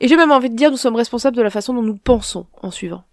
Et 0.00 0.08
j'ai 0.08 0.16
même 0.16 0.32
envie 0.32 0.50
de 0.50 0.56
dire 0.56 0.70
nous 0.70 0.76
sommes 0.76 0.96
responsables 0.96 1.36
de 1.36 1.42
la 1.42 1.50
façon 1.50 1.74
dont 1.74 1.82
nous 1.82 1.96
pensons 1.96 2.46
en 2.62 2.70
suivant. 2.70 3.04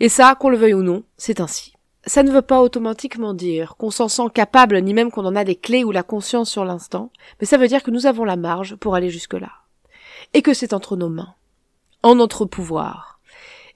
Et 0.00 0.08
ça, 0.08 0.34
qu'on 0.34 0.48
le 0.48 0.56
veuille 0.56 0.74
ou 0.74 0.82
non, 0.82 1.02
c'est 1.16 1.40
ainsi. 1.40 1.72
Ça 2.04 2.22
ne 2.22 2.30
veut 2.30 2.42
pas 2.42 2.60
automatiquement 2.60 3.34
dire 3.34 3.76
qu'on 3.76 3.90
s'en 3.90 4.08
sent 4.08 4.28
capable, 4.32 4.80
ni 4.80 4.94
même 4.94 5.10
qu'on 5.10 5.24
en 5.24 5.34
a 5.34 5.42
des 5.42 5.56
clés 5.56 5.82
ou 5.82 5.90
la 5.90 6.04
conscience 6.04 6.50
sur 6.50 6.64
l'instant, 6.64 7.10
mais 7.40 7.46
ça 7.46 7.56
veut 7.56 7.66
dire 7.66 7.82
que 7.82 7.90
nous 7.90 8.06
avons 8.06 8.24
la 8.24 8.36
marge 8.36 8.76
pour 8.76 8.94
aller 8.94 9.10
jusque-là. 9.10 9.50
Et 10.34 10.42
que 10.42 10.54
c'est 10.54 10.72
entre 10.72 10.96
nos 10.96 11.08
mains, 11.08 11.34
en 12.02 12.14
notre 12.14 12.44
pouvoir. 12.44 13.20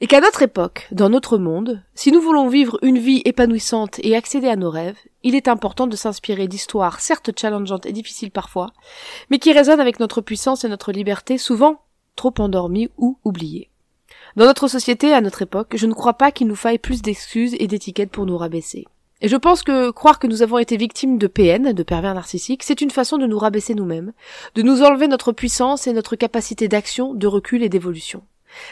Et 0.03 0.07
qu'à 0.07 0.21
notre 0.21 0.41
époque, 0.41 0.89
dans 0.93 1.11
notre 1.11 1.37
monde, 1.37 1.83
si 1.95 2.11
nous 2.11 2.23
voulons 2.23 2.49
vivre 2.49 2.79
une 2.81 2.99
vie 2.99 3.21
épanouissante 3.27 3.99
et 4.03 4.17
accéder 4.17 4.49
à 4.49 4.57
nos 4.57 4.71
rêves, 4.71 4.97
il 5.23 5.35
est 5.35 5.47
important 5.47 5.87
de 5.87 5.97
s'inspirer 5.97 6.49
d'histoires 6.49 7.01
certes 7.01 7.39
challengeantes 7.39 7.85
et 7.85 7.93
difficiles 7.93 8.31
parfois, 8.31 8.73
mais 9.29 9.39
qui 9.39 9.53
résonnent 9.53 9.81
avec 9.81 10.01
notre 10.01 10.23
puissance 10.23 10.65
et 10.65 10.69
notre 10.69 10.93
liberté 10.93 11.37
souvent 11.37 11.83
trop 12.17 12.33
endormies 12.39 12.89
ou 12.97 13.19
oubliées. 13.25 13.69
Dans 14.37 14.47
notre 14.47 14.69
société, 14.69 15.13
à 15.13 15.21
notre 15.21 15.43
époque, 15.43 15.75
je 15.75 15.87
ne 15.87 15.93
crois 15.93 16.15
pas 16.15 16.33
qu'il 16.33 16.47
nous 16.47 16.57
faille 16.57 16.79
plus 16.79 17.03
d'excuses 17.03 17.55
et 17.59 17.67
d'étiquettes 17.67 18.11
pour 18.11 18.25
nous 18.25 18.39
rabaisser. 18.39 18.87
Et 19.23 19.29
je 19.29 19.37
pense 19.37 19.63
que 19.63 19.91
croire 19.91 20.19
que 20.19 20.27
nous 20.27 20.43
avons 20.43 20.57
été 20.57 20.77
victimes 20.79 21.19
de 21.19 21.27
PN, 21.27 21.73
de 21.73 21.83
pervers 21.83 22.15
narcissiques, 22.15 22.63
c'est 22.63 22.81
une 22.81 22.91
façon 22.91 23.19
de 23.19 23.27
nous 23.27 23.39
rabaisser 23.39 23.75
nous-mêmes, 23.75 24.13
de 24.55 24.63
nous 24.63 24.83
enlever 24.83 25.09
notre 25.09 25.33
puissance 25.33 25.87
et 25.87 25.93
notre 25.93 26.17
capacité 26.17 26.69
d'action, 26.69 27.13
de 27.13 27.27
recul 27.27 27.63
et 27.63 27.69
d'évolution. 27.69 28.23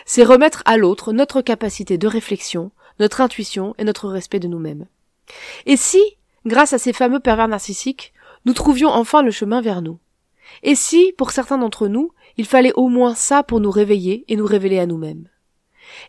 C'est 0.06 0.24
remettre 0.24 0.62
à 0.64 0.78
l'autre 0.78 1.12
notre 1.12 1.42
capacité 1.42 1.98
de 1.98 2.08
réflexion, 2.08 2.70
notre 2.98 3.20
intuition 3.20 3.74
et 3.78 3.84
notre 3.84 4.08
respect 4.08 4.40
de 4.40 4.48
nous-mêmes. 4.48 4.86
Et 5.66 5.76
si, 5.76 6.02
grâce 6.46 6.72
à 6.72 6.78
ces 6.78 6.94
fameux 6.94 7.20
pervers 7.20 7.48
narcissiques, 7.48 8.14
nous 8.46 8.54
trouvions 8.54 8.88
enfin 8.88 9.22
le 9.22 9.30
chemin 9.30 9.60
vers 9.60 9.82
nous? 9.82 9.98
Et 10.62 10.74
si, 10.74 11.12
pour 11.18 11.30
certains 11.30 11.58
d'entre 11.58 11.88
nous, 11.88 12.12
il 12.38 12.46
fallait 12.46 12.72
au 12.74 12.88
moins 12.88 13.14
ça 13.14 13.42
pour 13.42 13.60
nous 13.60 13.70
réveiller 13.70 14.24
et 14.28 14.36
nous 14.36 14.46
révéler 14.46 14.78
à 14.78 14.86
nous-mêmes? 14.86 15.28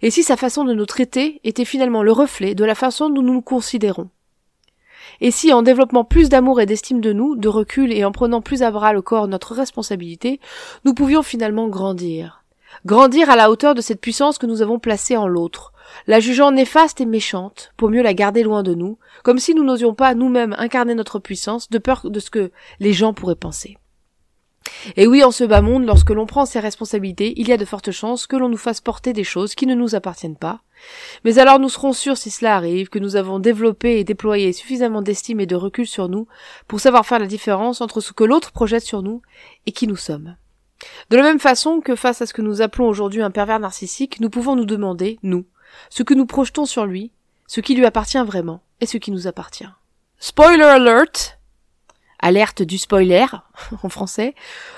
Et 0.02 0.12
si 0.12 0.24
sa 0.24 0.38
façon 0.38 0.64
de 0.64 0.74
nous 0.74 0.86
traiter 0.86 1.42
était 1.44 1.66
finalement 1.66 2.04
le 2.04 2.14
reflet 2.14 2.56
de 2.56 2.64
la 2.64 2.76
façon 2.76 3.10
dont 3.10 3.22
nous 3.22 3.34
nous 3.34 3.42
considérons? 3.42 4.10
Et 5.22 5.32
si, 5.32 5.52
en 5.52 5.62
développant 5.62 6.04
plus 6.04 6.30
d'amour 6.30 6.62
et 6.62 6.66
d'estime 6.66 7.02
de 7.02 7.14
nous, 7.14 7.36
de 7.36 7.48
recul 7.48 7.92
et 7.92 8.06
en 8.06 8.12
prenant 8.12 8.42
plus 8.42 8.64
à 8.64 8.72
bras 8.72 8.94
le 8.94 9.02
corps 9.02 9.28
notre 9.28 9.54
responsabilité, 9.54 10.40
nous 10.86 10.94
pouvions 10.94 11.24
finalement 11.24 11.68
grandir. 11.68 12.44
Grandir 12.86 13.30
à 13.30 13.36
la 13.36 13.52
hauteur 13.52 13.76
de 13.76 13.82
cette 13.82 14.00
puissance 14.00 14.38
que 14.38 14.46
nous 14.46 14.62
avons 14.62 14.80
placée 14.80 15.18
en 15.18 15.28
l'autre, 15.28 15.74
la 16.08 16.20
jugeant 16.20 16.52
néfaste 16.52 17.02
et 17.02 17.06
méchante, 17.06 17.74
pour 17.76 17.90
mieux 17.90 18.04
la 18.04 18.14
garder 18.14 18.44
loin 18.44 18.64
de 18.64 18.74
nous, 18.74 18.98
comme 19.24 19.40
si 19.40 19.54
nous 19.54 19.64
n'osions 19.64 19.94
pas 19.94 20.14
nous-mêmes 20.14 20.56
incarner 20.58 20.96
notre 20.96 21.20
puissance 21.20 21.70
de 21.70 21.78
peur 21.78 22.10
de 22.10 22.20
ce 22.20 22.30
que 22.30 22.52
les 22.80 22.94
gens 22.94 23.14
pourraient 23.14 23.36
penser. 23.36 23.78
Et 24.96 25.08
oui, 25.08 25.24
en 25.24 25.32
ce 25.32 25.44
bas 25.44 25.62
monde, 25.62 25.86
lorsque 25.86 26.10
l'on 26.10 26.26
prend 26.26 26.46
ses 26.46 26.60
responsabilités, 26.60 27.34
il 27.38 27.48
y 27.48 27.52
a 27.52 27.58
de 27.58 27.66
fortes 27.66 27.92
chances 27.92 28.28
que 28.28 28.36
l'on 28.36 28.50
nous 28.50 28.58
fasse 28.58 28.82
porter 28.82 29.14
des 29.14 29.24
choses 29.24 29.56
qui 29.56 29.66
ne 29.66 29.76
nous 29.76 29.96
appartiennent 29.96 30.38
pas. 30.38 30.62
Mais 31.26 31.40
alors 31.40 31.60
nous 31.60 31.70
serons 31.70 31.94
sûrs, 31.94 32.18
si 32.18 32.32
cela 32.32 32.56
arrive, 32.56 32.90
que 32.90 33.00
nous 33.00 33.16
avons 33.16 33.40
développé 33.40 34.00
et 34.00 34.04
déployé 34.04 34.54
suffisamment 34.54 35.02
d'estime 35.02 35.40
et 35.40 35.46
de 35.46 35.56
recul 35.56 35.88
sur 35.88 36.10
nous 36.10 36.28
pour 36.68 36.80
savoir 36.80 37.06
faire 37.06 37.20
la 37.20 37.26
différence 37.26 37.82
entre 37.82 38.02
ce 38.02 38.14
que 38.14 38.24
l'autre 38.24 38.52
projette 38.52 38.84
sur 38.84 39.02
nous 39.02 39.22
et 39.66 39.72
qui 39.72 39.88
nous 39.88 39.98
sommes. 39.98 40.36
De 41.10 41.18
la 41.18 41.24
même 41.24 41.40
façon 41.40 41.82
que 41.82 41.96
face 41.96 42.22
à 42.22 42.26
ce 42.26 42.34
que 42.34 42.42
nous 42.42 42.62
appelons 42.62 42.88
aujourd'hui 42.88 43.22
un 43.22 43.32
pervers 43.32 43.60
narcissique, 43.60 44.20
nous 44.22 44.30
pouvons 44.30 44.56
nous 44.56 44.66
demander, 44.66 45.20
nous, 45.24 45.46
ce 45.90 46.04
que 46.04 46.14
nous 46.14 46.26
projetons 46.26 46.66
sur 46.66 46.86
lui, 46.86 47.12
ce 47.48 47.62
qui 47.62 47.76
lui 47.76 47.86
appartient 47.86 48.24
vraiment 48.24 48.62
et 48.80 48.86
ce 48.86 48.98
qui 48.98 49.12
nous 49.12 49.28
appartient. 49.28 49.68
Spoiler 50.20 50.64
alert! 50.64 51.39
Alerte 52.20 52.62
du 52.62 52.78
spoiler, 52.78 53.26
en 53.84 53.90
français. 53.90 54.36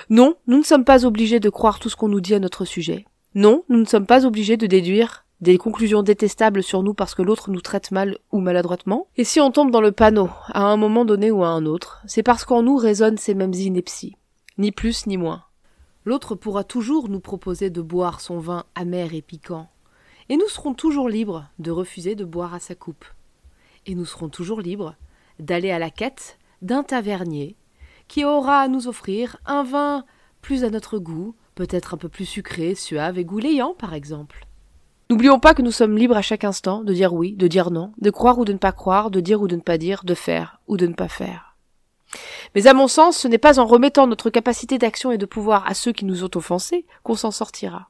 Non, 0.09 0.35
nous 0.47 0.57
ne 0.57 0.63
sommes 0.63 0.85
pas 0.85 1.05
obligés 1.05 1.39
de 1.39 1.49
croire 1.49 1.79
tout 1.79 1.89
ce 1.89 1.95
qu'on 1.95 2.07
nous 2.07 2.21
dit 2.21 2.35
à 2.35 2.39
notre 2.39 2.65
sujet. 2.65 3.05
Non, 3.35 3.63
nous 3.69 3.79
ne 3.79 3.85
sommes 3.85 4.05
pas 4.05 4.25
obligés 4.25 4.57
de 4.57 4.67
déduire 4.67 5.25
des 5.41 5.57
conclusions 5.57 6.03
détestables 6.03 6.61
sur 6.61 6.83
nous 6.83 6.93
parce 6.93 7.15
que 7.15 7.23
l'autre 7.23 7.49
nous 7.49 7.61
traite 7.61 7.91
mal 7.91 8.17
ou 8.31 8.39
maladroitement. 8.39 9.07
Et 9.17 9.23
si 9.23 9.39
on 9.39 9.51
tombe 9.51 9.71
dans 9.71 9.81
le 9.81 9.91
panneau, 9.91 10.29
à 10.49 10.63
un 10.63 10.77
moment 10.77 11.03
donné 11.03 11.31
ou 11.31 11.43
à 11.43 11.47
un 11.47 11.65
autre, 11.65 12.01
c'est 12.05 12.23
parce 12.23 12.45
qu'en 12.45 12.61
nous 12.61 12.77
résonnent 12.77 13.17
ces 13.17 13.33
mêmes 13.33 13.53
inepties. 13.53 14.17
Ni 14.57 14.71
plus 14.71 15.07
ni 15.07 15.17
moins. 15.17 15.43
L'autre 16.05 16.35
pourra 16.35 16.63
toujours 16.63 17.09
nous 17.09 17.19
proposer 17.19 17.69
de 17.69 17.81
boire 17.81 18.21
son 18.21 18.37
vin 18.39 18.65
amer 18.75 19.13
et 19.13 19.21
piquant. 19.21 19.67
Et 20.29 20.37
nous 20.37 20.47
serons 20.47 20.73
toujours 20.73 21.09
libres 21.09 21.45
de 21.59 21.71
refuser 21.71 22.15
de 22.15 22.25
boire 22.25 22.53
à 22.53 22.59
sa 22.59 22.75
coupe. 22.75 23.05
Et 23.87 23.95
nous 23.95 24.05
serons 24.05 24.29
toujours 24.29 24.61
libres 24.61 24.95
d'aller 25.39 25.71
à 25.71 25.79
la 25.79 25.89
quête 25.89 26.37
d'un 26.61 26.83
tavernier 26.83 27.55
qui 28.07 28.25
aura 28.25 28.59
à 28.59 28.67
nous 28.67 28.87
offrir 28.87 29.37
un 29.45 29.63
vin 29.63 30.05
plus 30.41 30.63
à 30.63 30.69
notre 30.69 30.99
goût, 30.99 31.35
peut-être 31.55 31.93
un 31.93 31.97
peu 31.97 32.09
plus 32.09 32.25
sucré, 32.25 32.75
suave 32.75 33.17
et 33.17 33.25
gouléant 33.25 33.73
par 33.73 33.93
exemple. 33.93 34.47
N'oublions 35.09 35.39
pas 35.39 35.53
que 35.53 35.61
nous 35.61 35.71
sommes 35.71 35.97
libres 35.97 36.15
à 36.15 36.21
chaque 36.21 36.45
instant 36.45 36.83
de 36.83 36.93
dire 36.93 37.13
oui, 37.13 37.33
de 37.33 37.47
dire 37.47 37.69
non, 37.69 37.91
de 37.99 38.09
croire 38.09 38.39
ou 38.39 38.45
de 38.45 38.53
ne 38.53 38.57
pas 38.57 38.71
croire, 38.71 39.11
de 39.11 39.19
dire 39.19 39.41
ou 39.41 39.47
de 39.47 39.57
ne 39.57 39.61
pas 39.61 39.77
dire, 39.77 40.03
de 40.05 40.13
faire 40.13 40.61
ou 40.67 40.77
de 40.77 40.87
ne 40.87 40.93
pas 40.93 41.09
faire. 41.09 41.55
Mais 42.55 42.67
à 42.67 42.73
mon 42.73 42.87
sens, 42.87 43.17
ce 43.17 43.27
n'est 43.27 43.37
pas 43.37 43.59
en 43.59 43.65
remettant 43.65 44.07
notre 44.07 44.29
capacité 44.29 44.77
d'action 44.77 45.11
et 45.11 45.17
de 45.17 45.25
pouvoir 45.25 45.67
à 45.67 45.73
ceux 45.73 45.91
qui 45.91 46.05
nous 46.05 46.23
ont 46.23 46.31
offensés 46.35 46.85
qu'on 47.03 47.15
s'en 47.15 47.31
sortira. 47.31 47.89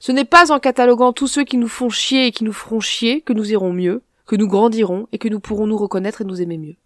Ce 0.00 0.12
n'est 0.12 0.24
pas 0.24 0.52
en 0.52 0.58
cataloguant 0.58 1.12
tous 1.12 1.28
ceux 1.28 1.44
qui 1.44 1.56
nous 1.56 1.68
font 1.68 1.88
chier 1.88 2.26
et 2.26 2.32
qui 2.32 2.44
nous 2.44 2.52
feront 2.52 2.80
chier 2.80 3.20
que 3.20 3.32
nous 3.32 3.52
irons 3.52 3.72
mieux, 3.72 4.02
que 4.26 4.36
nous 4.36 4.48
grandirons 4.48 5.06
et 5.12 5.18
que 5.18 5.28
nous 5.28 5.40
pourrons 5.40 5.66
nous 5.66 5.76
reconnaître 5.76 6.22
et 6.22 6.24
nous 6.24 6.40
aimer 6.40 6.58
mieux. 6.58 6.76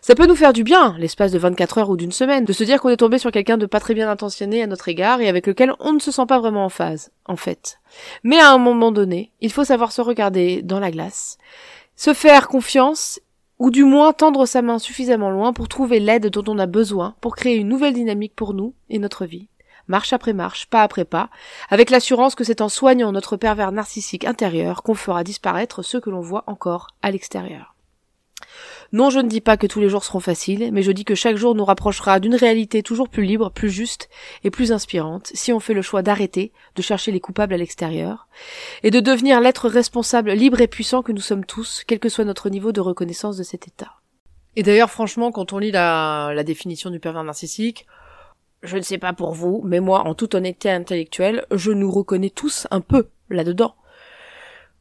Ça 0.00 0.14
peut 0.14 0.26
nous 0.26 0.36
faire 0.36 0.52
du 0.52 0.64
bien, 0.64 0.94
l'espace 0.98 1.32
de 1.32 1.38
24 1.38 1.78
heures 1.78 1.90
ou 1.90 1.96
d'une 1.96 2.12
semaine, 2.12 2.44
de 2.44 2.52
se 2.52 2.64
dire 2.64 2.80
qu'on 2.80 2.88
est 2.90 2.96
tombé 2.96 3.18
sur 3.18 3.30
quelqu'un 3.30 3.56
de 3.56 3.66
pas 3.66 3.80
très 3.80 3.94
bien 3.94 4.10
intentionné 4.10 4.62
à 4.62 4.66
notre 4.66 4.88
égard 4.88 5.20
et 5.20 5.28
avec 5.28 5.46
lequel 5.46 5.72
on 5.80 5.92
ne 5.92 5.98
se 5.98 6.10
sent 6.10 6.26
pas 6.26 6.38
vraiment 6.38 6.64
en 6.64 6.68
phase, 6.68 7.10
en 7.26 7.36
fait. 7.36 7.80
Mais 8.22 8.38
à 8.38 8.50
un 8.50 8.58
moment 8.58 8.92
donné, 8.92 9.32
il 9.40 9.52
faut 9.52 9.64
savoir 9.64 9.92
se 9.92 10.00
regarder 10.00 10.62
dans 10.62 10.80
la 10.80 10.90
glace, 10.90 11.38
se 11.96 12.12
faire 12.12 12.48
confiance 12.48 13.20
ou 13.58 13.70
du 13.70 13.84
moins 13.84 14.12
tendre 14.12 14.46
sa 14.46 14.62
main 14.62 14.78
suffisamment 14.78 15.30
loin 15.30 15.52
pour 15.52 15.68
trouver 15.68 15.98
l'aide 15.98 16.28
dont 16.28 16.44
on 16.52 16.58
a 16.58 16.66
besoin 16.66 17.14
pour 17.20 17.36
créer 17.36 17.56
une 17.56 17.68
nouvelle 17.68 17.94
dynamique 17.94 18.34
pour 18.36 18.54
nous 18.54 18.74
et 18.90 18.98
notre 18.98 19.24
vie. 19.24 19.48
Marche 19.88 20.12
après 20.12 20.32
marche, 20.32 20.66
pas 20.66 20.82
après 20.82 21.04
pas, 21.04 21.30
avec 21.70 21.90
l'assurance 21.90 22.34
que 22.34 22.44
c'est 22.44 22.60
en 22.60 22.68
soignant 22.68 23.12
notre 23.12 23.36
pervers 23.36 23.72
narcissique 23.72 24.24
intérieur 24.24 24.82
qu'on 24.82 24.94
fera 24.94 25.22
disparaître 25.22 25.82
ceux 25.82 26.00
que 26.00 26.10
l'on 26.10 26.20
voit 26.20 26.44
encore 26.48 26.88
à 27.02 27.10
l'extérieur. 27.10 27.75
Non, 28.92 29.10
je 29.10 29.18
ne 29.18 29.28
dis 29.28 29.40
pas 29.40 29.56
que 29.56 29.66
tous 29.66 29.80
les 29.80 29.88
jours 29.88 30.04
seront 30.04 30.20
faciles, 30.20 30.70
mais 30.72 30.82
je 30.82 30.92
dis 30.92 31.04
que 31.04 31.14
chaque 31.14 31.36
jour 31.36 31.54
nous 31.54 31.64
rapprochera 31.64 32.20
d'une 32.20 32.34
réalité 32.34 32.82
toujours 32.82 33.08
plus 33.08 33.24
libre, 33.24 33.50
plus 33.50 33.70
juste 33.70 34.08
et 34.44 34.50
plus 34.50 34.72
inspirante 34.72 35.30
si 35.34 35.52
on 35.52 35.60
fait 35.60 35.74
le 35.74 35.82
choix 35.82 36.02
d'arrêter 36.02 36.52
de 36.76 36.82
chercher 36.82 37.10
les 37.12 37.20
coupables 37.20 37.54
à 37.54 37.56
l'extérieur 37.56 38.28
et 38.82 38.90
de 38.90 39.00
devenir 39.00 39.40
l'être 39.40 39.68
responsable, 39.68 40.30
libre 40.32 40.60
et 40.60 40.68
puissant 40.68 41.02
que 41.02 41.12
nous 41.12 41.20
sommes 41.20 41.44
tous, 41.44 41.82
quel 41.86 41.98
que 41.98 42.08
soit 42.08 42.24
notre 42.24 42.48
niveau 42.48 42.72
de 42.72 42.80
reconnaissance 42.80 43.36
de 43.36 43.42
cet 43.42 43.66
état. 43.66 43.92
Et 44.54 44.62
d'ailleurs, 44.62 44.90
franchement, 44.90 45.32
quand 45.32 45.52
on 45.52 45.58
lit 45.58 45.72
la, 45.72 46.32
la 46.34 46.44
définition 46.44 46.90
du 46.90 47.00
pervers 47.00 47.24
narcissique, 47.24 47.86
je 48.62 48.76
ne 48.76 48.82
sais 48.82 48.98
pas 48.98 49.12
pour 49.12 49.32
vous, 49.32 49.62
mais 49.64 49.80
moi, 49.80 50.06
en 50.06 50.14
toute 50.14 50.34
honnêteté 50.34 50.70
intellectuelle, 50.70 51.44
je 51.50 51.72
nous 51.72 51.90
reconnais 51.90 52.30
tous 52.30 52.66
un 52.70 52.80
peu 52.80 53.08
là-dedans. 53.28 53.74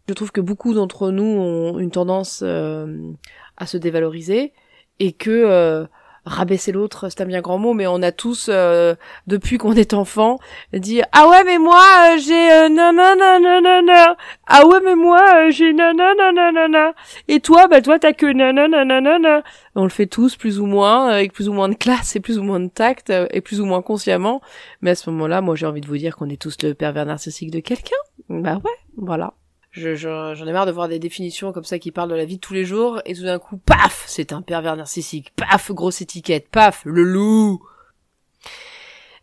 Je 0.07 0.13
trouve 0.13 0.31
que 0.31 0.41
beaucoup 0.41 0.74
d'entre 0.74 1.09
nous 1.09 1.24
ont 1.24 1.79
une 1.79 1.91
tendance 1.91 2.41
euh, 2.43 3.12
à 3.57 3.65
se 3.65 3.77
dévaloriser 3.77 4.53
et 5.00 5.12
que 5.12 5.29
euh, 5.29 5.85
rabaisser 6.25 6.71
l'autre 6.71 7.09
c'est 7.09 7.21
un 7.21 7.25
bien 7.25 7.41
grand 7.41 7.59
mot 7.59 7.74
mais 7.74 7.85
on 7.88 8.01
a 8.01 8.12
tous 8.12 8.50
euh, 8.50 8.95
depuis 9.27 9.57
qu'on 9.57 9.74
est 9.74 9.93
enfant 9.93 10.39
dit 10.74 11.01
ah 11.12 11.29
ouais 11.29 11.43
mais 11.43 11.59
moi 11.59 11.83
euh, 12.09 12.17
j'ai 12.17 12.51
euh, 12.51 12.69
non 12.69 12.91
non 12.93 14.15
ah 14.47 14.65
ouais 14.65 14.79
mais 14.83 14.95
moi 14.95 15.50
j'ai 15.51 15.71
non 15.74 15.93
non 15.95 16.13
non 16.17 16.67
non 16.69 16.93
et 17.27 17.39
toi 17.39 17.67
bah 17.67 17.81
toi 17.81 18.00
t'as 18.00 18.13
que 18.13 18.25
non 18.25 18.53
non 18.53 19.43
on 19.75 19.83
le 19.83 19.89
fait 19.89 20.07
tous 20.07 20.35
plus 20.35 20.59
ou 20.59 20.65
moins 20.65 21.07
avec 21.07 21.31
plus 21.31 21.47
ou 21.47 21.53
moins 21.53 21.69
de 21.69 21.75
classe 21.75 22.15
et 22.15 22.19
plus 22.19 22.39
ou 22.39 22.43
moins 22.43 22.59
de 22.59 22.69
tact 22.69 23.13
et 23.29 23.41
plus 23.41 23.62
ou 23.62 23.65
moins 23.65 23.83
consciemment 23.83 24.41
mais 24.81 24.91
à 24.91 24.95
ce 24.95 25.09
moment-là 25.12 25.41
moi 25.41 25.55
j'ai 25.55 25.67
envie 25.67 25.81
de 25.81 25.88
vous 25.88 25.97
dire 25.97 26.15
qu'on 26.15 26.29
est 26.29 26.41
tous 26.41 26.57
le 26.63 26.74
pervers 26.74 27.05
narcissique 27.05 27.51
de 27.51 27.59
quelqu'un 27.59 27.95
bah 28.29 28.59
ouais 28.63 28.71
voilà 28.97 29.33
j'en 29.75 30.48
ai 30.48 30.51
marre 30.51 30.65
de 30.65 30.72
voir 30.72 30.88
des 30.88 31.00
définitions 31.00 31.51
comme 31.51 31.63
ça 31.63 31.79
qui 31.79 31.91
parlent 31.91 32.10
de 32.10 32.15
la 32.15 32.25
vie 32.25 32.38
de 32.38 32.41
tous 32.41 32.53
les 32.53 32.65
jours, 32.65 33.01
et 33.05 33.13
tout 33.13 33.24
d'un 33.24 33.39
coup, 33.39 33.58
paf, 33.58 34.03
c'est 34.08 34.34
un 34.34 34.41
pervers 34.41 34.75
narcissique, 34.75 35.34
paf, 35.36 35.72
grosse 35.72 36.01
étiquette, 36.01 36.48
paf, 36.50 36.82
le 36.86 37.03
loup. 37.03 37.62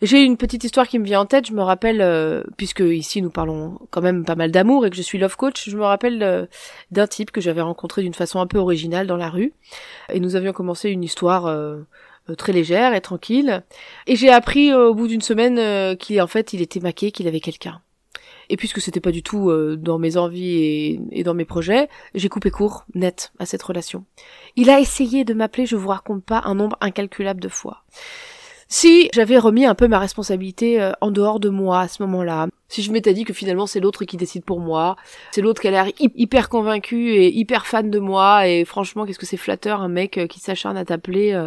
J'ai 0.03 0.23
une 0.23 0.37
petite 0.37 0.65
histoire 0.65 0.89
qui 0.89 0.99
me 0.99 1.05
vient 1.05 1.21
en 1.21 1.27
tête, 1.27 1.47
je 1.47 1.53
me 1.53 1.63
rappelle, 1.63 2.01
euh, 2.01 2.43
puisque 2.57 2.81
ici 2.81 3.23
nous 3.23 3.31
parlons 3.31 3.79
quand 3.91 4.01
même 4.01 4.25
pas 4.25 4.35
mal 4.35 4.51
d'amour 4.51 4.85
et 4.85 4.91
que 4.91 4.97
je 4.97 5.03
suis 5.03 5.17
love 5.17 5.37
coach, 5.37 5.71
je 5.71 5.77
me 5.77 5.85
rappelle 5.85 6.21
euh, 6.25 6.47
d'un 6.91 7.07
type 7.07 7.31
que 7.31 7.41
j'avais 7.41 7.61
rencontré 7.61 8.03
d'une 8.03 8.13
façon 8.13 8.41
un 8.41 8.49
peu 8.49 8.59
originale 8.59 9.07
dans 9.07 9.17
la 9.17 9.31
rue, 9.31 9.53
et 10.13 10.19
nous 10.19 10.35
avions 10.35 10.53
commencé 10.53 10.91
une 10.91 11.05
histoire 11.05 11.47
euh, 11.47 11.83
très 12.37 12.53
légère 12.53 12.95
et 12.95 13.01
tranquille, 13.01 13.63
et 14.09 14.17
j'ai 14.17 14.31
appris 14.31 14.75
au 14.75 14.93
bout 14.93 15.07
d'une 15.07 15.21
semaine 15.21 15.97
qu'il 15.97 16.21
en 16.21 16.27
fait 16.27 16.53
il 16.53 16.63
était 16.63 16.81
maqué, 16.81 17.13
qu'il 17.13 17.29
avait 17.29 17.41
quelqu'un. 17.41 17.81
Et 18.53 18.57
puisque 18.59 18.83
c'était 18.83 19.01
pas 19.01 19.13
du 19.13 19.23
tout 19.23 19.49
euh, 19.49 19.77
dans 19.79 19.99
mes 19.99 20.19
envies 20.19 21.01
et, 21.11 21.25
dans 21.25 21.33
mes 21.33 21.47
projets, 21.47 21.89
j'ai 22.15 22.29
coupé 22.29 22.51
court, 22.51 22.85
net, 22.95 23.33
à 23.39 23.47
cette 23.47 23.63
relation. 23.63 24.05
Il 24.57 24.69
a 24.69 24.79
essayé 24.79 25.25
de 25.25 25.33
m'appeler, 25.33 25.65
je 25.65 25.75
vous 25.75 25.89
raconte 25.89 26.23
pas, 26.23 26.43
un 26.45 26.55
nombre 26.55 26.77
incalculable 26.83 27.41
de 27.41 27.49
fois. 27.49 27.83
Si 28.75 29.11
j'avais 29.13 29.37
remis 29.37 29.67
un 29.67 29.75
peu 29.75 29.87
ma 29.87 29.99
responsabilité 29.99 30.81
euh, 30.81 30.93
en 31.03 31.11
dehors 31.11 31.41
de 31.41 31.51
moi 31.51 31.81
à 31.81 31.89
ce 31.89 32.03
moment-là, 32.05 32.47
si 32.69 32.81
je 32.81 32.91
m'étais 32.91 33.13
dit 33.13 33.25
que 33.25 33.35
finalement 33.35 33.67
c'est 33.67 33.81
l'autre 33.81 34.07
qui 34.07 34.17
décide 34.17 34.47
pour 34.47 34.61
moi, 34.61 34.97
c'est 35.33 35.43
l'autre 35.43 35.61
qui 35.61 35.69
a 35.69 35.71
l'air 35.71 35.89
hyper 35.99 36.49
convaincu 36.49 37.13
et 37.13 37.29
hyper 37.37 37.67
fan 37.67 37.91
de 37.91 37.99
moi, 37.99 38.49
et 38.49 38.65
franchement 38.65 39.05
qu'est-ce 39.05 39.19
que 39.19 39.27
c'est 39.27 39.37
flatteur 39.37 39.83
un 39.83 39.89
mec 39.89 40.17
euh, 40.17 40.27
qui 40.27 40.41
s'acharne 40.41 40.79
à 40.79 40.87
t'appeler 40.87 41.39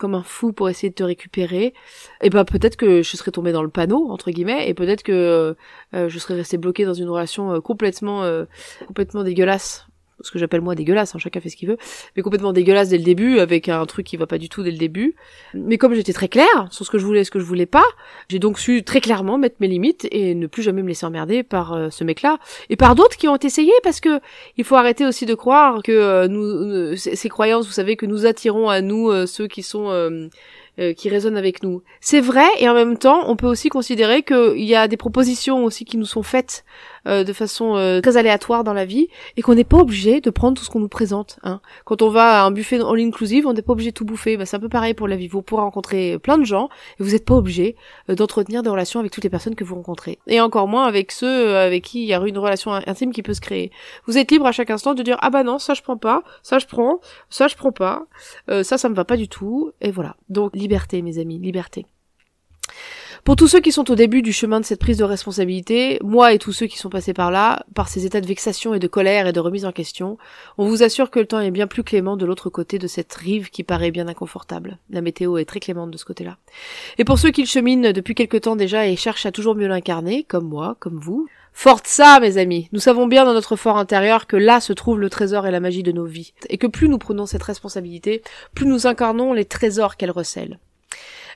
comme 0.00 0.16
un 0.16 0.24
fou 0.24 0.52
pour 0.52 0.68
essayer 0.68 0.90
de 0.90 0.96
te 0.96 1.04
récupérer, 1.04 1.66
et 1.66 1.74
eh 2.22 2.30
ben 2.30 2.44
peut-être 2.44 2.74
que 2.74 3.00
je 3.00 3.16
serais 3.16 3.30
tombée 3.30 3.52
dans 3.52 3.62
le 3.62 3.70
panneau 3.70 4.10
entre 4.10 4.32
guillemets, 4.32 4.68
et 4.68 4.74
peut-être 4.74 5.04
que 5.04 5.54
euh, 5.94 6.08
je 6.08 6.18
serais 6.18 6.34
restée 6.34 6.58
bloquée 6.58 6.84
dans 6.84 6.94
une 6.94 7.08
relation 7.08 7.52
euh, 7.52 7.60
complètement 7.60 8.24
euh, 8.24 8.44
complètement 8.88 9.22
dégueulasse 9.22 9.86
ce 10.20 10.30
que 10.30 10.38
j'appelle 10.38 10.60
moi 10.60 10.74
dégueulasse, 10.74 11.14
hein, 11.14 11.18
chacun 11.18 11.40
fait 11.40 11.50
ce 11.50 11.56
qu'il 11.56 11.68
veut, 11.68 11.76
mais 12.16 12.22
complètement 12.22 12.52
dégueulasse 12.52 12.88
dès 12.88 12.98
le 12.98 13.04
début, 13.04 13.38
avec 13.38 13.68
un 13.68 13.84
truc 13.86 14.06
qui 14.06 14.16
va 14.16 14.26
pas 14.26 14.38
du 14.38 14.48
tout 14.48 14.62
dès 14.62 14.70
le 14.70 14.78
début. 14.78 15.14
Mais 15.54 15.78
comme 15.78 15.94
j'étais 15.94 16.12
très 16.12 16.28
claire 16.28 16.68
sur 16.70 16.84
ce 16.84 16.90
que 16.90 16.98
je 16.98 17.04
voulais 17.04 17.20
et 17.20 17.24
ce 17.24 17.30
que 17.30 17.38
je 17.38 17.44
voulais 17.44 17.66
pas, 17.66 17.84
j'ai 18.28 18.38
donc 18.38 18.58
su 18.58 18.82
très 18.82 19.00
clairement 19.00 19.38
mettre 19.38 19.56
mes 19.60 19.68
limites 19.68 20.06
et 20.10 20.34
ne 20.34 20.46
plus 20.46 20.62
jamais 20.62 20.82
me 20.82 20.88
laisser 20.88 21.06
emmerder 21.06 21.42
par 21.42 21.72
euh, 21.72 21.90
ce 21.90 22.04
mec-là 22.04 22.38
et 22.70 22.76
par 22.76 22.94
d'autres 22.94 23.16
qui 23.16 23.28
ont 23.28 23.36
essayé 23.36 23.72
parce 23.82 24.00
que 24.00 24.20
il 24.56 24.64
faut 24.64 24.76
arrêter 24.76 25.06
aussi 25.06 25.26
de 25.26 25.34
croire 25.34 25.82
que 25.82 25.92
euh, 25.92 26.28
nous, 26.28 26.96
ces 26.96 27.28
croyances, 27.28 27.66
vous 27.66 27.72
savez, 27.72 27.96
que 27.96 28.06
nous 28.06 28.26
attirons 28.26 28.68
à 28.68 28.80
nous 28.80 29.10
euh, 29.10 29.26
ceux 29.26 29.46
qui 29.46 29.62
sont 29.62 29.76
qui 30.94 31.08
résonnent 31.08 31.38
avec 31.38 31.62
nous. 31.62 31.82
C'est 32.02 32.20
vrai 32.20 32.46
et 32.58 32.68
en 32.68 32.74
même 32.74 32.98
temps, 32.98 33.30
on 33.30 33.36
peut 33.36 33.46
aussi 33.46 33.70
considérer 33.70 34.22
qu'il 34.22 34.62
y 34.62 34.74
a 34.74 34.88
des 34.88 34.98
propositions 34.98 35.64
aussi 35.64 35.86
qui 35.86 35.96
nous 35.96 36.04
sont 36.04 36.22
faites 36.22 36.66
euh, 37.06 37.24
de 37.24 37.32
façon 37.32 37.76
euh, 37.76 38.00
très 38.00 38.16
aléatoire 38.16 38.64
dans 38.64 38.72
la 38.72 38.84
vie 38.84 39.08
et 39.36 39.42
qu'on 39.42 39.54
n'est 39.54 39.64
pas 39.64 39.78
obligé 39.78 40.20
de 40.20 40.30
prendre 40.30 40.58
tout 40.58 40.64
ce 40.64 40.70
qu'on 40.70 40.80
nous 40.80 40.88
présente. 40.88 41.38
Hein. 41.42 41.60
Quand 41.84 42.02
on 42.02 42.10
va 42.10 42.42
à 42.42 42.44
un 42.44 42.50
buffet 42.50 42.80
all 42.80 43.00
inclusive, 43.00 43.46
on 43.46 43.52
n'est 43.52 43.62
pas 43.62 43.72
obligé 43.72 43.90
de 43.90 43.94
tout 43.94 44.04
bouffer. 44.04 44.36
Bah, 44.36 44.46
c'est 44.46 44.56
un 44.56 44.60
peu 44.60 44.68
pareil 44.68 44.94
pour 44.94 45.08
la 45.08 45.16
vie. 45.16 45.28
Vous 45.28 45.42
pourrez 45.42 45.62
rencontrer 45.62 46.18
plein 46.18 46.38
de 46.38 46.44
gens 46.44 46.68
et 46.98 47.02
vous 47.02 47.10
n'êtes 47.10 47.24
pas 47.24 47.34
obligé 47.34 47.76
euh, 48.10 48.14
d'entretenir 48.14 48.62
des 48.62 48.70
relations 48.70 49.00
avec 49.00 49.12
toutes 49.12 49.24
les 49.24 49.30
personnes 49.30 49.54
que 49.54 49.64
vous 49.64 49.76
rencontrez. 49.76 50.18
Et 50.26 50.40
encore 50.40 50.68
moins 50.68 50.86
avec 50.86 51.12
ceux 51.12 51.56
avec 51.56 51.84
qui 51.84 52.02
il 52.02 52.06
y 52.06 52.14
a 52.14 52.20
une 52.20 52.38
relation 52.38 52.72
intime 52.72 53.12
qui 53.12 53.22
peut 53.22 53.34
se 53.34 53.40
créer. 53.40 53.70
Vous 54.06 54.18
êtes 54.18 54.30
libre 54.30 54.46
à 54.46 54.52
chaque 54.52 54.70
instant 54.70 54.94
de 54.94 55.02
dire 55.02 55.16
ah 55.20 55.30
bah 55.30 55.44
non 55.44 55.58
ça 55.58 55.74
je 55.74 55.82
prends 55.82 55.96
pas, 55.96 56.22
ça 56.42 56.58
je 56.58 56.66
prends, 56.66 57.00
ça 57.30 57.48
je 57.48 57.56
prends 57.56 57.72
pas, 57.72 58.06
ça 58.48 58.78
ça 58.78 58.88
me 58.88 58.94
va 58.94 59.04
pas 59.04 59.16
du 59.16 59.28
tout 59.28 59.72
et 59.80 59.90
voilà. 59.90 60.16
Donc 60.28 60.54
liberté 60.54 61.02
mes 61.02 61.18
amis, 61.18 61.38
liberté. 61.38 61.86
Pour 63.26 63.34
tous 63.34 63.48
ceux 63.48 63.58
qui 63.58 63.72
sont 63.72 63.90
au 63.90 63.96
début 63.96 64.22
du 64.22 64.32
chemin 64.32 64.60
de 64.60 64.64
cette 64.64 64.78
prise 64.78 64.98
de 64.98 65.02
responsabilité, 65.04 65.98
moi 66.04 66.32
et 66.32 66.38
tous 66.38 66.52
ceux 66.52 66.66
qui 66.66 66.78
sont 66.78 66.90
passés 66.90 67.12
par 67.12 67.32
là, 67.32 67.66
par 67.74 67.88
ces 67.88 68.06
états 68.06 68.20
de 68.20 68.26
vexation 68.26 68.72
et 68.72 68.78
de 68.78 68.86
colère 68.86 69.26
et 69.26 69.32
de 69.32 69.40
remise 69.40 69.64
en 69.64 69.72
question, 69.72 70.16
on 70.58 70.68
vous 70.68 70.84
assure 70.84 71.10
que 71.10 71.18
le 71.18 71.26
temps 71.26 71.40
est 71.40 71.50
bien 71.50 71.66
plus 71.66 71.82
clément 71.82 72.16
de 72.16 72.24
l'autre 72.24 72.50
côté 72.50 72.78
de 72.78 72.86
cette 72.86 73.12
rive 73.12 73.50
qui 73.50 73.64
paraît 73.64 73.90
bien 73.90 74.06
inconfortable. 74.06 74.78
La 74.90 75.00
météo 75.00 75.38
est 75.38 75.44
très 75.44 75.58
clémente 75.58 75.90
de 75.90 75.98
ce 75.98 76.04
côté-là. 76.04 76.36
Et 76.98 77.04
pour 77.04 77.18
ceux 77.18 77.32
qui 77.32 77.40
le 77.40 77.48
cheminent 77.48 77.90
depuis 77.90 78.14
quelque 78.14 78.36
temps 78.36 78.54
déjà 78.54 78.86
et 78.86 78.94
cherchent 78.94 79.26
à 79.26 79.32
toujours 79.32 79.56
mieux 79.56 79.66
l'incarner, 79.66 80.22
comme 80.22 80.48
moi, 80.48 80.76
comme 80.78 81.00
vous, 81.00 81.26
ça, 81.82 82.20
mes 82.20 82.38
amis. 82.38 82.68
Nous 82.70 82.78
savons 82.78 83.08
bien 83.08 83.24
dans 83.24 83.34
notre 83.34 83.56
fort 83.56 83.76
intérieur 83.76 84.28
que 84.28 84.36
là 84.36 84.60
se 84.60 84.72
trouve 84.72 85.00
le 85.00 85.10
trésor 85.10 85.48
et 85.48 85.50
la 85.50 85.58
magie 85.58 85.82
de 85.82 85.90
nos 85.90 86.04
vies, 86.04 86.32
et 86.48 86.58
que 86.58 86.68
plus 86.68 86.88
nous 86.88 86.98
prenons 86.98 87.26
cette 87.26 87.42
responsabilité, 87.42 88.22
plus 88.54 88.68
nous 88.68 88.86
incarnons 88.86 89.32
les 89.32 89.46
trésors 89.46 89.96
qu'elle 89.96 90.12
recèle. 90.12 90.60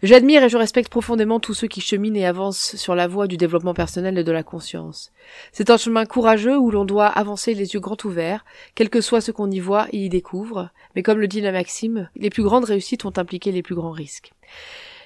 J'admire 0.02 0.42
et 0.42 0.48
je 0.48 0.56
respecte 0.56 0.88
profondément 0.88 1.40
tous 1.40 1.52
ceux 1.52 1.66
qui 1.66 1.82
cheminent 1.82 2.16
et 2.16 2.24
avancent 2.24 2.74
sur 2.76 2.94
la 2.94 3.06
voie 3.06 3.26
du 3.26 3.36
développement 3.36 3.74
personnel 3.74 4.16
et 4.16 4.24
de 4.24 4.32
la 4.32 4.42
conscience. 4.42 5.12
C'est 5.52 5.68
un 5.68 5.76
chemin 5.76 6.06
courageux 6.06 6.56
où 6.56 6.70
l'on 6.70 6.86
doit 6.86 7.06
avancer 7.06 7.52
les 7.52 7.74
yeux 7.74 7.80
grands 7.80 7.98
ouverts, 8.04 8.46
quel 8.74 8.88
que 8.88 9.02
soit 9.02 9.20
ce 9.20 9.30
qu'on 9.30 9.50
y 9.50 9.60
voit 9.60 9.88
et 9.92 9.98
y 9.98 10.08
découvre, 10.08 10.70
mais 10.96 11.02
comme 11.02 11.18
le 11.18 11.28
dit 11.28 11.42
la 11.42 11.52
maxime, 11.52 12.08
les 12.16 12.30
plus 12.30 12.42
grandes 12.42 12.64
réussites 12.64 13.04
ont 13.04 13.12
impliqué 13.18 13.52
les 13.52 13.62
plus 13.62 13.74
grands 13.74 13.90
risques. 13.90 14.32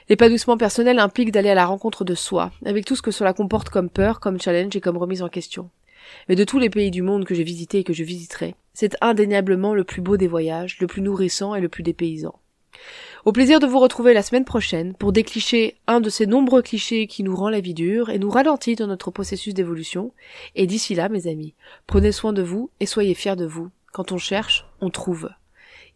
L'épanouissement 0.09 0.57
personnel 0.57 1.01
implique 1.01 1.33
d'aller 1.33 1.51
à 1.51 1.57
la 1.57 1.67
rencontre 1.67 2.05
de 2.05 2.15
soi, 2.15 2.53
avec 2.65 2.85
tout 2.85 2.95
ce 2.95 3.03
que 3.03 3.11
cela 3.11 3.33
comporte 3.33 3.71
comme 3.71 3.91
peur, 3.91 4.21
comme 4.21 4.41
challenge 4.41 4.77
et 4.77 4.81
comme 4.81 4.99
remise 4.99 5.23
en 5.23 5.29
question. 5.29 5.71
Mais 6.29 6.37
de 6.37 6.45
tous 6.45 6.61
les 6.61 6.71
pays 6.71 6.93
du 6.93 7.03
monde 7.03 7.25
que 7.25 7.35
j'ai 7.35 7.43
visités 7.43 7.79
et 7.81 7.85
que 7.85 7.95
je 7.95 8.05
visiterai, 8.05 8.55
c'est 8.75 8.97
indéniablement 9.01 9.75
le 9.75 9.83
plus 9.83 10.03
beau 10.03 10.17
des 10.17 10.29
voyages, 10.29 10.79
le 10.79 10.87
plus 10.87 11.03
nourrissant 11.03 11.57
et 11.57 11.61
le 11.61 11.69
plus 11.69 11.83
dépaysant. 11.83 12.39
Au 13.25 13.33
plaisir 13.33 13.59
de 13.59 13.67
vous 13.67 13.79
retrouver 13.79 14.13
la 14.13 14.23
semaine 14.23 14.45
prochaine 14.45 14.93
pour 14.93 15.11
déclicher 15.11 15.77
un 15.87 16.03
de 16.03 16.11
ces 16.11 16.27
nombreux 16.27 16.61
clichés 16.61 17.07
qui 17.07 17.23
nous 17.23 17.35
rend 17.35 17.49
la 17.49 17.61
vie 17.61 17.73
dure 17.73 18.11
et 18.11 18.19
nous 18.19 18.29
ralentit 18.29 18.77
dans 18.77 18.87
notre 18.87 19.11
processus 19.11 19.55
d'évolution. 19.55 20.13
Et 20.57 20.67
d'ici 20.67 20.95
là, 20.95 21.09
mes 21.09 21.27
amis, 21.27 21.55
prenez 21.87 22.13
soin 22.13 22.35
de 22.35 22.43
vous 22.43 22.69
et 22.81 22.87
soyez 22.87 23.15
fiers 23.15 23.37
de 23.37 23.47
vous. 23.47 23.71
Quand 23.95 24.13
on 24.13 24.19
cherche, 24.19 24.67
on 24.83 24.91
trouve. 24.91 25.31